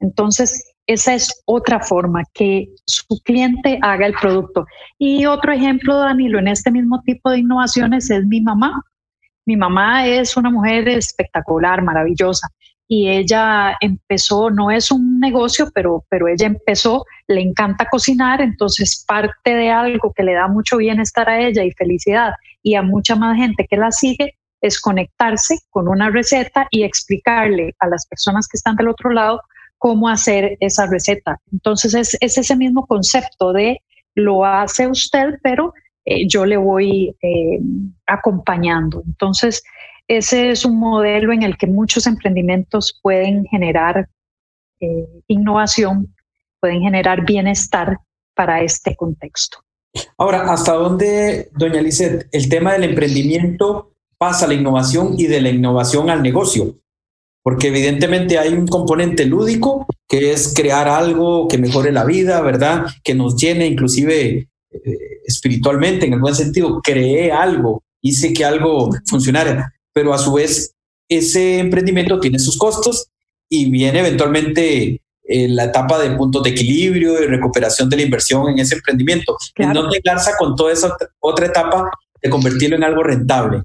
Entonces, 0.00 0.72
esa 0.86 1.14
es 1.14 1.42
otra 1.46 1.80
forma 1.80 2.24
que 2.34 2.68
su 2.84 3.20
cliente 3.24 3.78
haga 3.80 4.06
el 4.06 4.14
producto. 4.14 4.66
Y 4.98 5.24
otro 5.24 5.52
ejemplo, 5.52 5.96
Danilo, 5.96 6.38
en 6.40 6.48
este 6.48 6.70
mismo 6.70 7.00
tipo 7.02 7.30
de 7.30 7.38
innovaciones 7.38 8.10
es 8.10 8.26
mi 8.26 8.40
mamá. 8.40 8.82
Mi 9.46 9.56
mamá 9.56 10.06
es 10.06 10.36
una 10.36 10.50
mujer 10.50 10.88
espectacular, 10.88 11.80
maravillosa 11.82 12.48
y 12.86 13.08
ella 13.08 13.76
empezó, 13.80 14.50
no 14.50 14.70
es 14.70 14.90
un 14.90 15.18
negocio, 15.18 15.70
pero, 15.74 16.04
pero 16.08 16.28
ella 16.28 16.46
empezó, 16.46 17.04
le 17.28 17.40
encanta 17.40 17.88
cocinar, 17.90 18.40
entonces 18.40 19.04
parte 19.08 19.54
de 19.54 19.70
algo 19.70 20.12
que 20.14 20.22
le 20.22 20.34
da 20.34 20.48
mucho 20.48 20.76
bienestar 20.76 21.28
a 21.28 21.40
ella 21.40 21.64
y 21.64 21.72
felicidad 21.72 22.32
y 22.62 22.74
a 22.74 22.82
mucha 22.82 23.16
más 23.16 23.36
gente 23.36 23.66
que 23.68 23.76
la 23.76 23.90
sigue 23.90 24.34
es 24.60 24.80
conectarse 24.80 25.58
con 25.70 25.88
una 25.88 26.10
receta 26.10 26.66
y 26.70 26.84
explicarle 26.84 27.74
a 27.78 27.86
las 27.86 28.06
personas 28.06 28.48
que 28.48 28.56
están 28.56 28.76
del 28.76 28.88
otro 28.88 29.10
lado 29.10 29.40
cómo 29.78 30.08
hacer 30.08 30.56
esa 30.60 30.86
receta. 30.86 31.38
Entonces 31.52 31.94
es, 31.94 32.16
ese 32.20 32.56
mismo 32.56 32.86
concepto 32.86 33.52
de 33.52 33.82
lo 34.14 34.44
hace 34.44 34.86
usted, 34.88 35.38
pero 35.42 35.74
eh, 36.06 36.26
yo 36.26 36.46
le 36.46 36.56
voy 36.56 37.14
eh, 37.20 37.60
acompañando. 38.06 39.02
Entonces, 39.06 39.62
ese 40.08 40.50
es 40.50 40.64
un 40.64 40.78
modelo 40.78 41.32
en 41.32 41.42
el 41.42 41.56
que 41.56 41.66
muchos 41.66 42.06
emprendimientos 42.06 42.98
pueden 43.02 43.44
generar 43.46 44.08
eh, 44.80 45.08
innovación, 45.28 46.14
pueden 46.60 46.82
generar 46.82 47.24
bienestar 47.24 47.98
para 48.34 48.62
este 48.62 48.96
contexto. 48.96 49.58
Ahora, 50.18 50.52
¿hasta 50.52 50.72
dónde, 50.72 51.50
doña 51.52 51.80
Lizeth, 51.80 52.28
el 52.32 52.48
tema 52.48 52.72
del 52.72 52.84
emprendimiento 52.84 53.92
pasa 54.18 54.44
a 54.44 54.48
la 54.48 54.54
innovación 54.54 55.14
y 55.16 55.26
de 55.26 55.40
la 55.40 55.50
innovación 55.50 56.10
al 56.10 56.22
negocio? 56.22 56.78
Porque 57.42 57.68
evidentemente 57.68 58.38
hay 58.38 58.52
un 58.52 58.66
componente 58.66 59.24
lúdico 59.26 59.86
que 60.08 60.32
es 60.32 60.52
crear 60.54 60.88
algo 60.88 61.46
que 61.46 61.58
mejore 61.58 61.92
la 61.92 62.04
vida, 62.04 62.40
¿verdad? 62.40 62.86
Que 63.02 63.14
nos 63.14 63.36
llene 63.36 63.66
inclusive 63.66 64.48
eh, 64.70 64.98
espiritualmente, 65.26 66.06
en 66.06 66.14
el 66.14 66.20
buen 66.20 66.34
sentido, 66.34 66.80
creé 66.82 67.30
algo, 67.30 67.82
hice 68.02 68.32
que 68.32 68.44
algo 68.44 68.90
funcionara 69.06 69.74
pero 69.94 70.12
a 70.12 70.18
su 70.18 70.34
vez 70.34 70.74
ese 71.08 71.58
emprendimiento 71.58 72.20
tiene 72.20 72.38
sus 72.38 72.58
costos 72.58 73.06
y 73.48 73.70
viene 73.70 74.00
eventualmente 74.00 75.00
eh, 75.26 75.48
la 75.48 75.64
etapa 75.64 75.98
de 75.98 76.10
puntos 76.16 76.42
de 76.42 76.50
equilibrio 76.50 77.22
y 77.22 77.26
recuperación 77.26 77.88
de 77.88 77.96
la 77.96 78.02
inversión 78.02 78.48
en 78.50 78.58
ese 78.58 78.74
emprendimiento. 78.74 79.36
Y 79.56 79.66
no 79.66 79.88
te 79.88 80.02
con 80.38 80.54
toda 80.56 80.72
esa 80.72 80.94
otra 81.20 81.46
etapa 81.46 81.90
de 82.20 82.28
convertirlo 82.28 82.76
en 82.76 82.84
algo 82.84 83.02
rentable. 83.02 83.62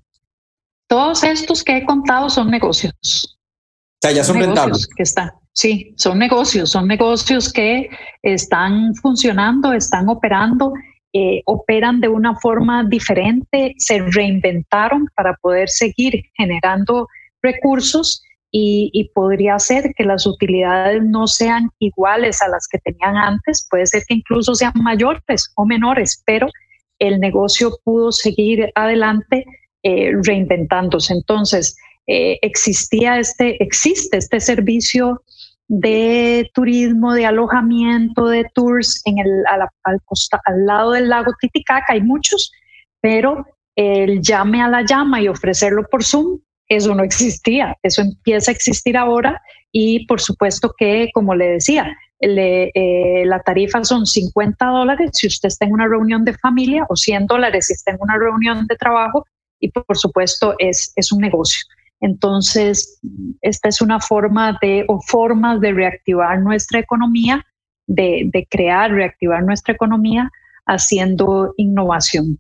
Todos 0.88 1.24
estos 1.24 1.64
que 1.64 1.78
he 1.78 1.86
contado 1.86 2.30
son 2.30 2.50
negocios. 2.50 2.94
O 3.04 4.02
sea, 4.02 4.12
ya 4.12 4.24
son, 4.24 4.40
rentables. 4.40 4.88
Que 4.96 5.04
están, 5.04 5.32
sí, 5.52 5.94
son 5.98 6.20
negocios, 6.20 6.72
son 6.72 6.88
negocios 6.88 7.52
que 7.52 7.90
están 8.24 8.96
funcionando, 8.96 9.74
están 9.74 10.08
operando 10.08 10.74
eh, 11.14 11.42
operan 11.46 12.02
de 12.02 12.08
una 12.08 12.36
forma 12.36 12.84
diferente, 12.84 13.74
se 13.78 14.00
reinventaron 14.00 15.08
para 15.16 15.36
poder 15.42 15.70
seguir 15.70 16.24
generando 16.38 17.08
recursos 17.42 18.22
y, 18.52 19.12
podría 19.14 19.60
ser 19.60 19.94
que 19.96 20.04
las 20.04 20.26
utilidades 20.26 21.04
no 21.04 21.28
sean 21.28 21.70
iguales 21.80 22.42
a 22.42 22.48
las 22.48 22.68
que 22.68 22.80
tenían 22.80 23.16
antes, 23.16 23.68
puede 23.70 23.86
ser 23.86 24.04
que 24.08 24.16
incluso 24.16 24.56
sean 24.56 24.74
mayores 24.76 25.52
o 25.56 25.66
menores, 25.66 26.24
pero 26.26 26.48
el 27.00 27.20
negocio 27.20 27.72
pudo 27.84 28.12
seguir 28.12 28.72
adelante 28.76 29.46
eh, 29.84 30.12
reinventándose. 30.24 31.14
Entonces, 31.14 31.76
eh, 32.08 32.40
existía 32.42 33.20
este, 33.20 33.62
existe 33.64 34.18
este 34.18 34.40
servicio 34.40 35.22
de 35.70 36.50
turismo, 36.56 37.14
de 37.14 37.28
alojamiento, 37.28 38.28
de 38.28 38.44
tours 38.54 39.02
en 39.06 39.20
el, 39.20 39.44
al, 39.50 39.68
al 39.84 40.66
lado 40.66 40.92
del 40.92 41.10
lago 41.10 41.32
Titicaca, 41.40 41.94
hay 41.94 42.02
muchos, 42.02 42.52
pero 43.00 43.46
el 43.76 44.20
llame 44.22 44.62
a 44.62 44.68
la 44.68 44.84
llama 44.84 45.22
y 45.22 45.28
ofrecerlo 45.28 45.84
por 45.90 46.04
Zoom, 46.04 46.40
eso 46.68 46.94
no 46.96 47.04
existía, 47.04 47.78
eso 47.84 48.02
empieza 48.02 48.52
a 48.52 48.56
existir 48.56 48.98
ahora 48.98 49.42
y 49.72 50.06
por 50.08 50.20
supuesto 50.20 50.74
que, 50.76 51.10
como 51.14 51.36
le 51.36 51.48
decía, 51.52 51.96
eh, 52.20 53.24
la 53.26 53.40
tarifa 53.42 53.84
son 53.84 54.06
50 54.06 54.66
dólares 54.66 55.12
si 55.14 55.28
usted 55.28 55.48
está 55.48 55.66
en 55.66 55.74
una 55.74 55.88
reunión 55.88 56.26
de 56.26 56.34
familia 56.34 56.86
o 56.90 56.96
100 56.96 57.28
dólares 57.28 57.68
si 57.68 57.74
está 57.74 57.92
en 57.92 57.98
una 58.02 58.18
reunión 58.18 58.68
de 58.68 58.76
trabajo 58.76 59.26
y 59.60 59.70
por 59.70 59.98
supuesto 59.98 60.56
es, 60.58 60.92
es 60.96 61.12
un 61.12 61.22
negocio. 61.22 61.62
Entonces, 62.02 63.00
esta 63.42 63.70
es 63.70 63.82
una 63.82 64.00
forma 64.00 64.58
de, 64.62 64.86
o 64.88 65.02
formas 65.02 65.60
de 65.60 65.74
reactivar 65.74 66.40
nuestra 66.40 66.80
economía, 66.80 67.46
de, 67.88 68.48
crear, 68.50 68.92
reactivar 68.92 69.44
nuestra 69.44 69.74
economía 69.74 70.32
haciendo 70.66 71.54
innovación. 71.58 72.40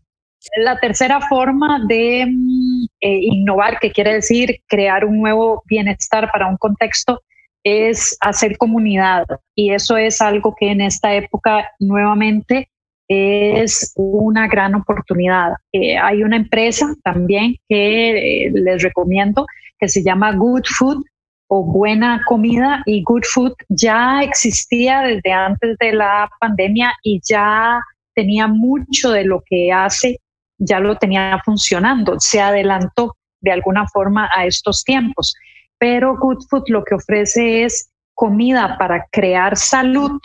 La 0.57 0.79
tercera 0.79 1.19
forma 1.27 1.83
de 1.87 2.25
mm, 2.25 2.85
eh, 3.01 3.19
innovar, 3.23 3.79
que 3.79 3.91
quiere 3.91 4.13
decir 4.13 4.61
crear 4.67 5.03
un 5.03 5.19
nuevo 5.19 5.63
bienestar 5.65 6.29
para 6.31 6.47
un 6.47 6.57
contexto, 6.57 7.21
es 7.63 8.15
hacer 8.21 8.57
comunidad. 8.57 9.25
Y 9.55 9.73
eso 9.73 9.97
es 9.97 10.21
algo 10.21 10.55
que 10.57 10.71
en 10.71 10.81
esta 10.81 11.13
época 11.13 11.69
nuevamente 11.79 12.69
es 13.09 13.91
una 13.95 14.47
gran 14.47 14.75
oportunidad. 14.75 15.53
Eh, 15.73 15.97
hay 15.97 16.23
una 16.23 16.37
empresa 16.37 16.93
también 17.03 17.55
que 17.67 18.45
eh, 18.45 18.51
les 18.53 18.83
recomiendo 18.83 19.47
que 19.79 19.89
se 19.89 20.03
llama 20.03 20.33
Good 20.33 20.65
Food 20.77 21.03
o 21.47 21.63
Buena 21.63 22.21
Comida 22.27 22.83
y 22.85 23.01
Good 23.01 23.23
Food 23.33 23.53
ya 23.69 24.21
existía 24.21 25.01
desde 25.01 25.31
antes 25.31 25.75
de 25.79 25.93
la 25.93 26.29
pandemia 26.39 26.93
y 27.01 27.19
ya 27.27 27.81
tenía 28.13 28.47
mucho 28.47 29.11
de 29.11 29.25
lo 29.25 29.41
que 29.43 29.71
hace, 29.71 30.19
ya 30.59 30.79
lo 30.79 30.95
tenía 30.97 31.41
funcionando, 31.43 32.19
se 32.19 32.39
adelantó 32.39 33.15
de 33.41 33.51
alguna 33.51 33.87
forma 33.87 34.29
a 34.35 34.45
estos 34.45 34.83
tiempos. 34.83 35.33
Pero 35.79 36.15
Good 36.17 36.43
Food 36.47 36.63
lo 36.67 36.83
que 36.83 36.93
ofrece 36.93 37.63
es 37.63 37.89
comida 38.13 38.77
para 38.77 39.07
crear 39.11 39.57
salud, 39.57 40.19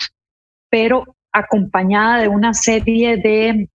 pero 0.69 1.14
acompañada 1.35 2.23
de 2.23 2.29
una 2.29 2.55
serie 2.55 3.19
de 3.19 3.69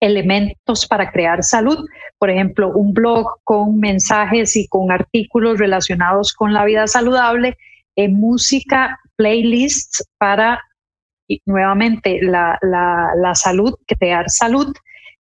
elementos 0.00 0.86
para 0.86 1.10
crear 1.10 1.42
salud, 1.42 1.84
por 2.18 2.30
ejemplo, 2.30 2.70
un 2.70 2.92
blog 2.92 3.26
con 3.42 3.78
mensajes 3.78 4.54
y 4.54 4.68
con 4.68 4.92
artículos 4.92 5.58
relacionados 5.58 6.32
con 6.32 6.52
la 6.52 6.64
vida 6.64 6.86
saludable, 6.86 7.56
en 7.96 8.14
música, 8.14 8.96
playlists 9.16 10.08
para 10.18 10.62
nuevamente 11.46 12.20
la, 12.22 12.58
la, 12.62 13.10
la 13.16 13.34
salud, 13.34 13.74
crear 13.86 14.30
salud 14.30 14.72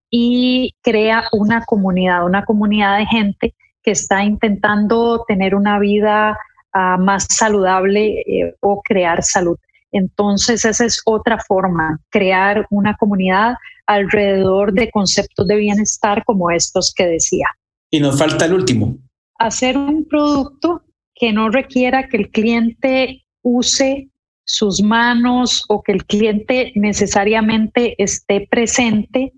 y 0.10 0.76
crea 0.82 1.24
una 1.32 1.64
comunidad, 1.66 2.26
una 2.26 2.46
comunidad 2.46 3.00
de 3.00 3.06
gente 3.08 3.56
que 3.84 3.92
está 3.92 4.24
intentando 4.24 5.24
tener 5.28 5.56
una 5.56 5.80
vida 5.80 6.38
uh, 6.74 7.02
más 7.02 7.26
saludable 7.30 8.22
eh, 8.22 8.56
o 8.60 8.82
crear 8.82 9.24
salud. 9.24 9.58
Entonces, 9.92 10.66
esa 10.66 10.86
es 10.86 11.02
otra 11.06 11.40
forma, 11.48 12.00
crear 12.10 12.66
una 12.70 12.96
comunidad 12.96 13.56
alrededor 13.86 14.74
de 14.74 14.92
conceptos 14.92 15.48
de 15.48 15.56
bienestar 15.56 16.24
como 16.26 16.52
estos 16.52 16.94
que 16.94 17.08
decía. 17.08 17.48
Y 17.90 18.00
nos 18.00 18.20
falta 18.20 18.46
el 18.46 18.54
último. 18.54 18.98
Hacer 19.40 19.78
un 19.78 20.06
producto 20.06 20.84
que 21.16 21.32
no 21.32 21.50
requiera 21.50 22.08
que 22.08 22.18
el 22.18 22.30
cliente 22.30 23.26
use 23.42 24.10
sus 24.44 24.82
manos 24.82 25.64
o 25.68 25.82
que 25.84 25.94
el 25.94 26.06
cliente 26.06 26.72
necesariamente 26.76 27.96
esté 28.02 28.48
presente. 28.50 29.34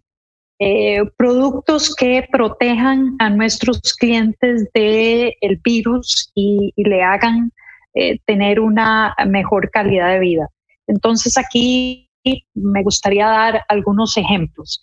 Eh, 0.61 1.01
productos 1.17 1.95
que 1.95 2.27
protejan 2.29 3.15
a 3.19 3.29
nuestros 3.29 3.79
clientes 3.93 4.67
del 4.73 5.33
el 5.39 5.57
virus 5.63 6.31
y, 6.35 6.73
y 6.75 6.83
le 6.83 7.01
hagan 7.01 7.53
eh, 7.99 8.19
tener 8.25 8.61
una 8.61 9.13
mejor 9.27 9.69
calidad 9.71 10.13
de 10.13 10.19
vida. 10.19 10.47
Entonces 10.87 11.37
aquí 11.37 12.09
me 12.53 12.81
gustaría 12.81 13.27
dar 13.27 13.65
algunos 13.67 14.15
ejemplos. 14.15 14.81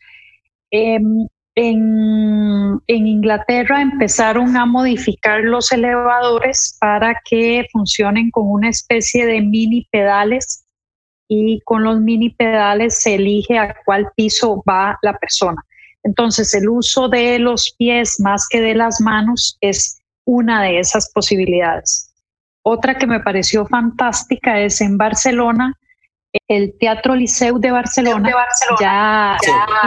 Em, 0.70 1.26
en, 1.54 2.78
en, 2.86 3.06
Inglaterra 3.06 3.80
empezaron 3.80 4.54
a 4.58 4.66
modificar 4.66 5.40
los 5.40 5.72
elevadores 5.72 6.76
para 6.78 7.18
que 7.24 7.66
funcionen 7.72 8.30
con 8.30 8.50
una 8.50 8.68
especie 8.68 9.24
de 9.24 9.40
mini 9.40 9.88
pedales 9.90 10.66
y 11.26 11.60
con 11.64 11.84
los 11.84 11.98
mini 12.00 12.30
pedales 12.30 13.00
se 13.00 13.14
elige 13.14 13.58
a 13.58 13.74
cuál 13.86 14.08
piso 14.14 14.62
va 14.68 14.98
la 15.00 15.16
persona. 15.16 15.64
Entonces 16.02 16.52
el 16.52 16.68
uso 16.68 17.08
de 17.08 17.38
los 17.38 17.74
pies 17.78 18.20
más 18.20 18.46
que 18.50 18.60
de 18.60 18.74
las 18.74 19.00
manos 19.00 19.56
es 19.62 20.02
una 20.26 20.62
de 20.62 20.80
esas 20.80 21.10
posibilidades. 21.14 22.05
Otra 22.68 22.96
que 22.96 23.06
me 23.06 23.20
pareció 23.20 23.64
fantástica 23.64 24.58
es 24.58 24.80
en 24.80 24.98
Barcelona, 24.98 25.72
el 26.48 26.76
Teatro 26.80 27.14
Liceu 27.14 27.60
de 27.60 27.70
Barcelona, 27.70 28.28
Ya, 28.80 29.36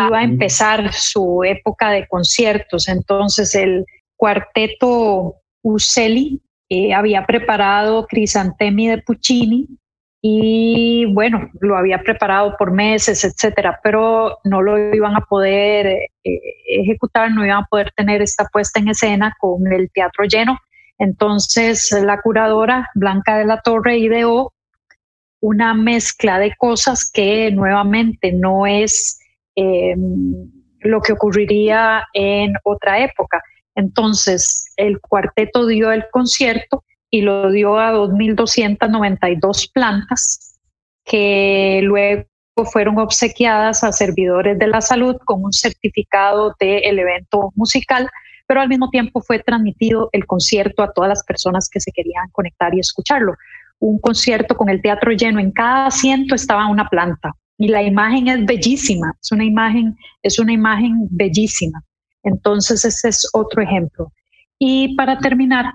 iba 0.07 0.17
a 0.17 0.23
empezar 0.23 0.93
su 0.93 1.43
época 1.43 1.89
de 1.89 2.07
conciertos, 2.07 2.87
entonces 2.87 3.53
el 3.53 3.83
cuarteto 4.15 5.35
Uccelli 5.61 6.41
eh, 6.69 6.93
había 6.93 7.25
preparado 7.25 8.07
Crisantemi 8.07 8.87
de 8.87 8.99
Puccini 8.99 9.67
y 10.21 11.05
bueno, 11.13 11.49
lo 11.59 11.75
había 11.75 12.01
preparado 12.01 12.55
por 12.57 12.71
meses, 12.71 13.25
etcétera, 13.25 13.77
pero 13.83 14.37
no 14.45 14.61
lo 14.61 14.95
iban 14.95 15.17
a 15.17 15.25
poder 15.25 15.85
eh, 15.85 16.09
ejecutar, 16.65 17.29
no 17.29 17.43
iban 17.43 17.63
a 17.63 17.67
poder 17.69 17.91
tener 17.91 18.21
esta 18.21 18.45
puesta 18.45 18.79
en 18.79 18.87
escena 18.87 19.35
con 19.37 19.67
el 19.67 19.91
teatro 19.91 20.23
lleno 20.23 20.57
entonces, 20.99 21.91
la 22.03 22.21
curadora 22.21 22.89
Blanca 22.93 23.37
de 23.37 23.45
la 23.45 23.61
Torre 23.61 23.97
ideó 23.97 24.53
una 25.41 25.73
mezcla 25.73 26.37
de 26.39 26.53
cosas 26.57 27.09
que 27.09 27.49
nuevamente 27.51 28.33
no 28.33 28.67
es 28.67 29.17
em, 29.55 30.51
lo 30.81 31.01
que 31.01 31.13
ocurriría 31.13 32.03
en 32.13 32.53
otra 32.63 32.99
época. 32.99 33.41
Entonces, 33.75 34.65
el 34.75 34.99
cuarteto 34.99 35.65
dio 35.65 35.93
el 35.93 36.03
concierto 36.11 36.83
y 37.09 37.21
lo 37.21 37.49
dio 37.49 37.79
a 37.79 37.93
2.292 37.93 39.71
plantas 39.71 40.59
que 41.05 41.79
luego 41.81 42.25
fueron 42.71 42.99
obsequiadas 42.99 43.85
a 43.85 43.93
servidores 43.93 44.59
de 44.59 44.67
la 44.67 44.81
salud 44.81 45.15
con 45.23 45.45
un 45.45 45.53
certificado 45.53 46.53
del 46.59 46.99
evento 46.99 47.51
musical 47.55 48.09
pero 48.49 48.61
al 48.61 48.67
mismo 48.67 48.89
tiempo 48.89 49.21
fue 49.21 49.37
transmitido 49.37 50.09
el 50.11 50.25
concierto 50.25 50.81
a 50.81 50.91
todas 50.91 51.07
las 51.07 51.23
personas 51.23 51.69
que 51.69 51.79
se 51.79 51.91
querían 51.91 52.31
conectar 52.31 52.73
y 52.73 52.79
escucharlo. 52.79 53.35
Un 53.77 53.99
concierto 53.99 54.57
con 54.57 54.69
el 54.69 54.81
teatro 54.81 55.11
lleno, 55.11 55.39
en 55.39 55.51
cada 55.51 55.85
asiento 55.85 56.33
estaba 56.33 56.65
una 56.65 56.89
planta 56.89 57.31
y 57.59 57.67
la 57.67 57.83
imagen 57.83 58.27
es 58.27 58.43
bellísima, 58.47 59.13
es 59.21 59.31
una 59.31 59.45
imagen, 59.45 59.95
es 60.23 60.39
una 60.39 60.51
imagen 60.51 60.95
bellísima. 61.11 61.83
Entonces 62.23 62.83
ese 62.85 63.09
es 63.09 63.29
otro 63.33 63.61
ejemplo. 63.61 64.11
Y 64.57 64.95
para 64.95 65.19
terminar, 65.19 65.65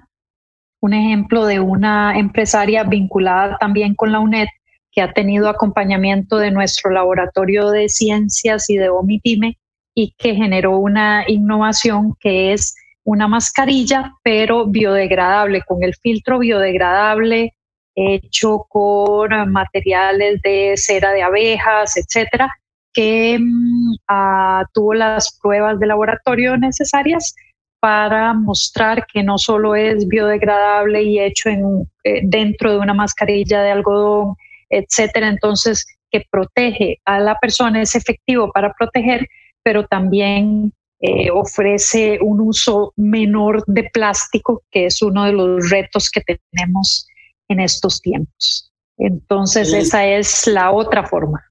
un 0.80 0.94
ejemplo 0.94 1.46
de 1.46 1.60
una 1.60 2.18
empresaria 2.18 2.82
vinculada 2.82 3.56
también 3.58 3.94
con 3.94 4.10
la 4.10 4.18
UNED 4.18 4.48
que 4.90 5.00
ha 5.00 5.12
tenido 5.12 5.48
acompañamiento 5.48 6.38
de 6.38 6.50
nuestro 6.50 6.90
laboratorio 6.90 7.70
de 7.70 7.88
ciencias 7.88 8.68
y 8.68 8.78
de 8.78 8.88
OMIPYME 8.88 9.58
y 9.94 10.14
que 10.18 10.34
generó 10.34 10.78
una 10.78 11.24
innovación 11.28 12.14
que 12.20 12.52
es 12.52 12.74
una 13.04 13.28
mascarilla, 13.28 14.14
pero 14.22 14.66
biodegradable, 14.66 15.62
con 15.62 15.82
el 15.82 15.94
filtro 15.94 16.38
biodegradable 16.38 17.54
hecho 17.94 18.66
con 18.68 19.30
materiales 19.52 20.40
de 20.42 20.74
cera 20.76 21.12
de 21.12 21.22
abejas, 21.22 21.96
etcétera, 21.96 22.50
que 22.92 23.38
mm, 23.38 23.94
ah, 24.08 24.64
tuvo 24.72 24.94
las 24.94 25.38
pruebas 25.42 25.78
de 25.78 25.86
laboratorio 25.86 26.56
necesarias 26.56 27.34
para 27.80 28.32
mostrar 28.32 29.06
que 29.06 29.22
no 29.22 29.36
solo 29.36 29.74
es 29.74 30.08
biodegradable 30.08 31.02
y 31.02 31.20
hecho 31.20 31.50
en, 31.50 31.88
eh, 32.04 32.20
dentro 32.24 32.72
de 32.72 32.78
una 32.78 32.94
mascarilla 32.94 33.62
de 33.62 33.72
algodón, 33.72 34.34
etcétera, 34.70 35.28
entonces 35.28 35.86
que 36.10 36.24
protege 36.30 36.98
a 37.04 37.18
la 37.20 37.36
persona, 37.38 37.82
es 37.82 37.94
efectivo 37.94 38.50
para 38.52 38.72
proteger, 38.72 39.28
pero 39.64 39.86
también 39.86 40.72
eh, 41.00 41.30
ofrece 41.32 42.18
un 42.20 42.40
uso 42.40 42.92
menor 42.96 43.64
de 43.66 43.90
plástico, 43.92 44.62
que 44.70 44.86
es 44.86 45.02
uno 45.02 45.24
de 45.24 45.32
los 45.32 45.70
retos 45.70 46.10
que 46.10 46.22
tenemos 46.22 47.06
en 47.48 47.60
estos 47.60 48.00
tiempos. 48.00 48.70
Entonces, 48.96 49.72
esa 49.72 50.06
es 50.06 50.46
la 50.46 50.70
otra 50.70 51.04
forma. 51.04 51.42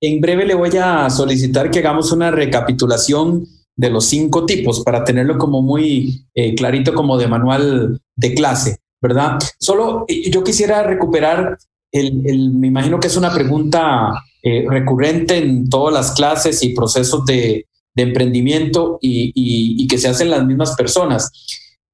En 0.00 0.20
breve 0.20 0.44
le 0.44 0.54
voy 0.54 0.76
a 0.76 1.08
solicitar 1.08 1.70
que 1.70 1.78
hagamos 1.78 2.12
una 2.12 2.30
recapitulación 2.30 3.46
de 3.76 3.90
los 3.90 4.06
cinco 4.06 4.46
tipos 4.46 4.82
para 4.82 5.04
tenerlo 5.04 5.38
como 5.38 5.62
muy 5.62 6.26
eh, 6.34 6.54
clarito 6.54 6.94
como 6.94 7.18
de 7.18 7.28
manual 7.28 8.00
de 8.16 8.34
clase, 8.34 8.78
¿verdad? 9.00 9.38
Solo 9.58 10.04
eh, 10.08 10.30
yo 10.30 10.42
quisiera 10.42 10.82
recuperar 10.82 11.58
el, 11.92 12.50
me 12.52 12.66
imagino 12.66 12.98
que 13.00 13.06
es 13.06 13.16
una 13.16 13.32
pregunta 13.32 14.10
eh, 14.48 14.64
recurrente 14.64 15.38
en 15.38 15.68
todas 15.68 15.92
las 15.92 16.12
clases 16.12 16.62
y 16.62 16.68
procesos 16.68 17.26
de, 17.26 17.66
emprendimiento 17.96 18.96
y, 19.00 19.88
que 19.88 19.98
se 19.98 20.06
hacen 20.06 20.30
las 20.30 20.44
mismas 20.44 20.76
personas. 20.76 21.32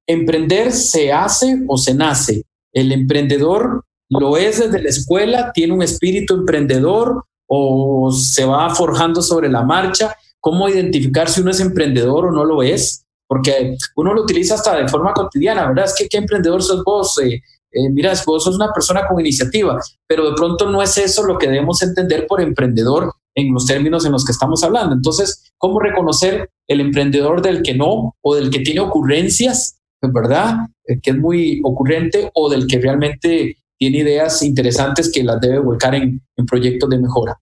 ¿Emprender 0.06 0.70
se 0.72 1.12
hace 1.12 1.62
o 1.66 1.78
se 1.78 1.94
nace? 1.94 2.42
¿El 2.74 2.92
emprendedor 2.92 3.86
lo 4.10 4.36
es 4.36 4.58
desde 4.58 4.82
la 4.82 4.90
escuela? 4.90 5.50
¿Tiene 5.54 5.72
un 5.72 5.82
espíritu 5.82 6.34
emprendedor 6.34 7.24
o 7.46 8.12
se 8.12 8.44
va 8.44 8.74
forjando 8.74 9.22
sobre 9.22 9.48
la 9.48 9.62
marcha? 9.62 10.14
¿Cómo 10.38 10.68
identificar 10.68 11.30
si 11.30 11.40
uno 11.40 11.52
es 11.52 11.60
emprendedor 11.60 12.26
o 12.26 12.32
no 12.32 12.44
lo 12.44 12.62
es? 12.62 13.06
Porque 13.26 13.78
uno 13.96 14.12
lo 14.12 14.24
utiliza 14.24 14.56
hasta 14.56 14.76
de 14.76 14.88
forma 14.88 15.14
cotidiana, 15.14 15.68
¿verdad? 15.68 15.86
Es 15.86 15.94
que 15.96 16.06
qué 16.06 16.18
emprendedor 16.18 16.62
sos 16.62 16.84
vos, 16.84 17.18
eh, 17.22 17.40
eh, 17.72 17.90
mira, 17.90 18.12
vos 18.26 18.44
sos 18.44 18.56
una 18.56 18.72
persona 18.72 19.06
con 19.08 19.20
iniciativa, 19.20 19.80
pero 20.06 20.28
de 20.28 20.36
pronto 20.36 20.70
no 20.70 20.82
es 20.82 20.98
eso 20.98 21.24
lo 21.24 21.38
que 21.38 21.48
debemos 21.48 21.82
entender 21.82 22.26
por 22.26 22.40
emprendedor 22.40 23.12
en 23.34 23.52
los 23.52 23.66
términos 23.66 24.04
en 24.04 24.12
los 24.12 24.24
que 24.24 24.32
estamos 24.32 24.62
hablando. 24.62 24.94
Entonces, 24.94 25.52
¿cómo 25.56 25.80
reconocer 25.80 26.50
el 26.68 26.80
emprendedor 26.80 27.40
del 27.40 27.62
que 27.62 27.74
no 27.74 28.14
o 28.20 28.34
del 28.34 28.50
que 28.50 28.60
tiene 28.60 28.80
ocurrencias, 28.80 29.80
verdad? 30.02 30.66
El 30.84 31.00
que 31.00 31.12
es 31.12 31.16
muy 31.16 31.60
ocurrente 31.64 32.30
o 32.34 32.50
del 32.50 32.66
que 32.66 32.78
realmente 32.78 33.56
tiene 33.78 33.98
ideas 33.98 34.42
interesantes 34.42 35.10
que 35.10 35.24
las 35.24 35.40
debe 35.40 35.58
volcar 35.58 35.94
en, 35.94 36.20
proyectos 36.46 36.90
de 36.90 36.98
mejora. 36.98 37.38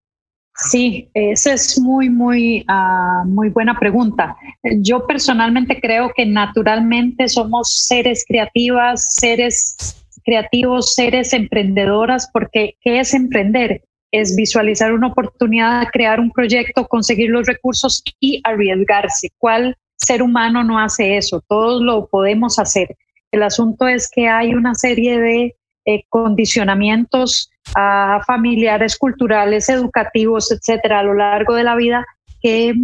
Sí, 0.55 1.11
esa 1.15 1.55
es 1.55 1.81
muy, 1.81 2.11
muy, 2.11 2.67
uh, 2.69 3.27
muy 3.27 3.49
buena 3.49 3.79
pregunta. 3.79 4.37
Yo 4.81 5.07
personalmente 5.07 5.81
creo 5.81 6.11
que 6.15 6.27
naturalmente 6.27 7.29
somos 7.29 7.87
seres 7.87 8.25
creativas, 8.29 9.15
seres 9.15 10.00
creativos, 10.25 10.95
seres 10.95 11.33
emprendedoras, 11.33 12.29
porque 12.33 12.77
¿qué 12.81 13.01
es 13.01 13.15
emprender? 13.15 13.83
Es 14.13 14.35
visualizar 14.37 14.93
una 14.93 15.09
oportunidad, 15.09 15.89
crear 15.93 16.21
un 16.21 16.31
proyecto, 16.31 16.87
conseguir 16.89 17.31
los 17.31 17.47
recursos 17.47 18.03
y 18.19 18.41
arriesgarse. 18.45 19.31
¿Cuál 19.39 19.77
ser 19.97 20.23
humano 20.23 20.65
no 20.65 20.79
hace 20.79 21.17
eso? 21.17 21.43
Todos 21.49 21.83
lo 21.83 22.09
podemos 22.09 22.59
hacer. 22.59 22.97
El 23.31 23.43
asunto 23.43 23.87
es 23.87 24.11
que 24.11 24.29
hay 24.29 24.55
una 24.55 24.75
serie 24.75 25.19
de 25.21 25.57
eh, 25.87 26.05
condicionamientos 26.09 27.51
a 27.75 28.21
familiares, 28.27 28.99
culturales, 28.99 29.69
educativos, 29.69 30.51
etcétera, 30.51 31.01
a 31.01 31.05
lo 31.05 31.15
largo 31.15 31.55
de 31.55 31.65
la 31.65 31.77
vida 31.77 32.05
que 32.43 32.75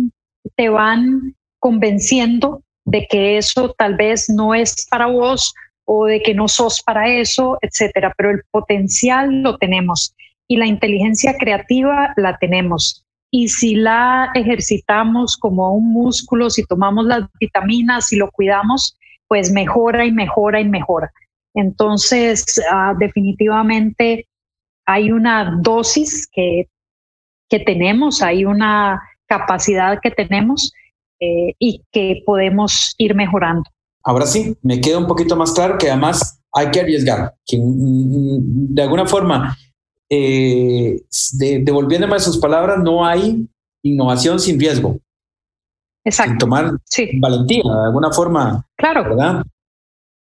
te 0.55 0.69
van 0.69 1.35
convenciendo 1.59 2.63
de 2.85 3.07
que 3.09 3.37
eso 3.37 3.75
tal 3.77 3.97
vez 3.97 4.29
no 4.29 4.55
es 4.55 4.87
para 4.89 5.07
vos 5.07 5.55
o 5.87 6.07
de 6.07 6.21
que 6.21 6.35
no 6.35 6.49
sos 6.49 6.83
para 6.83 7.09
eso, 7.09 7.59
etcétera. 7.63 8.13
Pero 8.17 8.31
el 8.31 8.43
potencial 8.51 9.43
lo 9.43 9.57
tenemos 9.57 10.15
y 10.49 10.57
la 10.57 10.67
inteligencia 10.67 11.37
creativa 11.39 12.13
la 12.17 12.37
tenemos. 12.39 13.05
Y 13.31 13.49
si 13.49 13.75
la 13.75 14.31
ejercitamos 14.35 15.37
como 15.37 15.73
un 15.73 15.93
músculo, 15.93 16.51
si 16.51 16.65
tomamos 16.65 17.07
las 17.07 17.25
vitaminas, 17.41 18.13
y 18.13 18.17
lo 18.17 18.31
cuidamos, 18.31 18.97
pues 19.29 19.51
mejora 19.51 20.05
y 20.05 20.13
mejora 20.13 20.61
y 20.61 20.69
mejora. 20.69 21.13
Entonces, 21.55 22.45
ah, 22.71 22.95
definitivamente 22.99 24.29
hay 24.85 25.11
una 25.11 25.59
dosis 25.61 26.29
que, 26.31 26.69
que, 27.49 27.61
tenemos, 27.61 28.23
hay 28.23 28.45
una 28.45 29.03
capacidad 29.27 29.99
que 30.01 30.11
tenemos 30.11 30.73
eh, 31.19 31.55
y 31.59 31.83
que 31.91 32.23
podemos 32.25 32.95
ir 32.99 33.15
mejorando. 33.15 33.69
Ahora 34.07 34.25
sí, 34.25 34.57
me 34.63 34.81
queda 34.81 34.99
un 34.99 35.09
poquito 35.09 35.35
más 35.35 35.51
claro 35.51 35.77
que 35.79 35.91
además 35.91 36.41
hay 36.53 36.71
que 36.71 36.81
arriesgar, 36.81 37.35
que 37.45 37.59
mm, 37.59 37.63
mm, 37.63 38.75
de 38.75 38.83
alguna 38.83 39.05
forma, 39.05 39.59
eh, 40.09 41.03
devolviéndome 41.33 42.15
a 42.15 42.21
sus 42.21 42.39
palabras, 42.39 42.79
no 42.79 43.05
hay 43.05 43.49
innovación 43.83 44.39
sin 44.39 44.61
riesgo. 44.61 44.97
Exacto. 46.05 46.31
Sin 46.31 46.39
tomar 46.39 46.79
valentía, 47.21 47.63
de 47.65 47.87
alguna 47.87 48.13
forma. 48.13 48.65
Claro. 48.77 49.03
¿Verdad? 49.03 49.43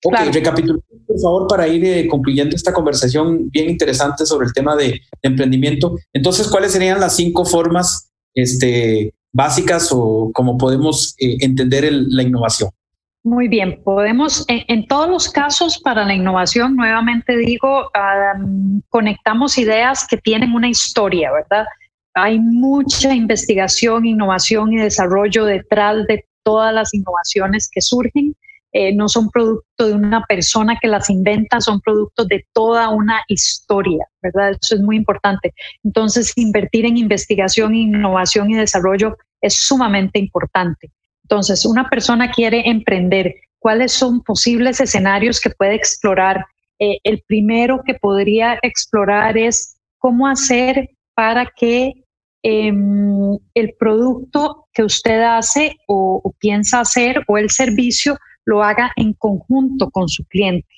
Ok, 0.05 0.15
recapitulemos 0.33 0.85
por 1.07 1.21
favor 1.21 1.47
para 1.47 1.69
ir 1.69 1.85
eh, 1.85 2.09
concluyendo 2.09 2.57
esta 2.57 2.73
conversación 2.73 3.51
bien 3.51 3.69
interesante 3.69 4.25
sobre 4.25 4.47
el 4.47 4.55
tema 4.55 4.75
de, 4.75 5.03
emprendimiento. 5.21 5.97
Entonces, 6.15 6.49
¿cuáles 6.49 6.73
serían 6.73 6.99
las 6.99 7.15
cinco 7.15 7.45
formas 7.45 8.11
este, 8.35 9.13
básicas 9.33 9.91
o 9.93 10.31
cómo 10.33 10.57
podemos 10.57 11.15
eh, 11.19 11.37
entender 11.41 11.93
la 11.93 12.23
innovación? 12.23 12.71
Muy 13.27 13.49
bien, 13.49 13.83
podemos, 13.83 14.45
en, 14.47 14.87
todos 14.87 15.11
los 15.11 15.29
casos 15.29 15.81
para 15.81 16.05
la 16.05 16.15
innovación, 16.15 16.77
nuevamente 16.77 17.37
digo, 17.37 17.91
conectamos 18.89 19.59
ideas 19.59 20.07
que 20.07 20.17
tienen 20.17 20.55
una 20.55 20.69
historia, 20.69 21.33
¿verdad? 21.33 21.67
Hay 22.15 22.39
mucha 22.39 23.13
investigación, 23.13 24.07
innovación 24.07 24.73
y 24.73 24.77
desarrollo 24.77 25.45
detrás 25.45 26.07
de 26.07 26.25
todas 26.45 26.73
las 26.73 26.95
innovaciones 26.95 27.69
que 27.69 27.81
surgen 27.81 28.37
eh, 28.71 28.95
no 28.95 29.09
son 29.09 29.29
producto 29.31 29.89
de 29.89 29.95
una 29.95 30.25
persona 30.27 30.79
que 30.81 30.87
las 30.87 31.11
inventa, 31.11 31.61
son 31.61 31.81
producto 31.81 32.27
de 32.27 32.47
toda 32.53 32.91
una 32.91 33.25
historia, 33.27 34.07
¿verdad? 34.23 34.57
Eso 34.63 34.77
es 34.77 34.83
muy 34.83 34.95
importante. 34.95 35.53
Entonces, 35.83 36.33
invertir 36.37 36.87
en 36.87 36.97
investigación, 36.97 37.75
innovación 37.75 38.53
y 38.53 38.55
desarrollo 38.55 39.17
es 39.41 39.57
sumamente 39.57 40.21
importante. 40.21 40.93
Entonces, 41.29 41.67
una 41.67 41.91
persona 41.91 42.31
quiere 42.31 42.69
emprender, 42.71 43.35
¿cuáles 43.59 43.91
son 43.91 44.23
posibles 44.23 44.81
escenarios 44.81 45.41
que 45.41 45.51
puede 45.51 45.75
explorar? 45.75 46.47
Eh, 46.79 46.99
el 47.03 47.21
primero 47.27 47.83
que 47.85 47.95
podría 47.95 48.61
explorar 48.63 49.37
es 49.37 49.77
cómo 49.99 50.29
hacer 50.29 50.91
para 51.15 51.47
que 51.47 52.05
em, 52.45 53.37
el 53.55 53.75
producto 53.77 54.69
que 54.73 54.85
usted 54.85 55.21
hace 55.21 55.75
o, 55.89 56.23
piensa 56.39 56.79
hacer 56.79 57.25
o 57.27 57.39
el 57.39 57.51
servicio 57.51 58.17
lo 58.45 58.63
haga 58.63 58.93
en 58.95 59.13
conjunto 59.15 59.91
con 59.91 60.09
su 60.09 60.25
cliente. 60.27 60.69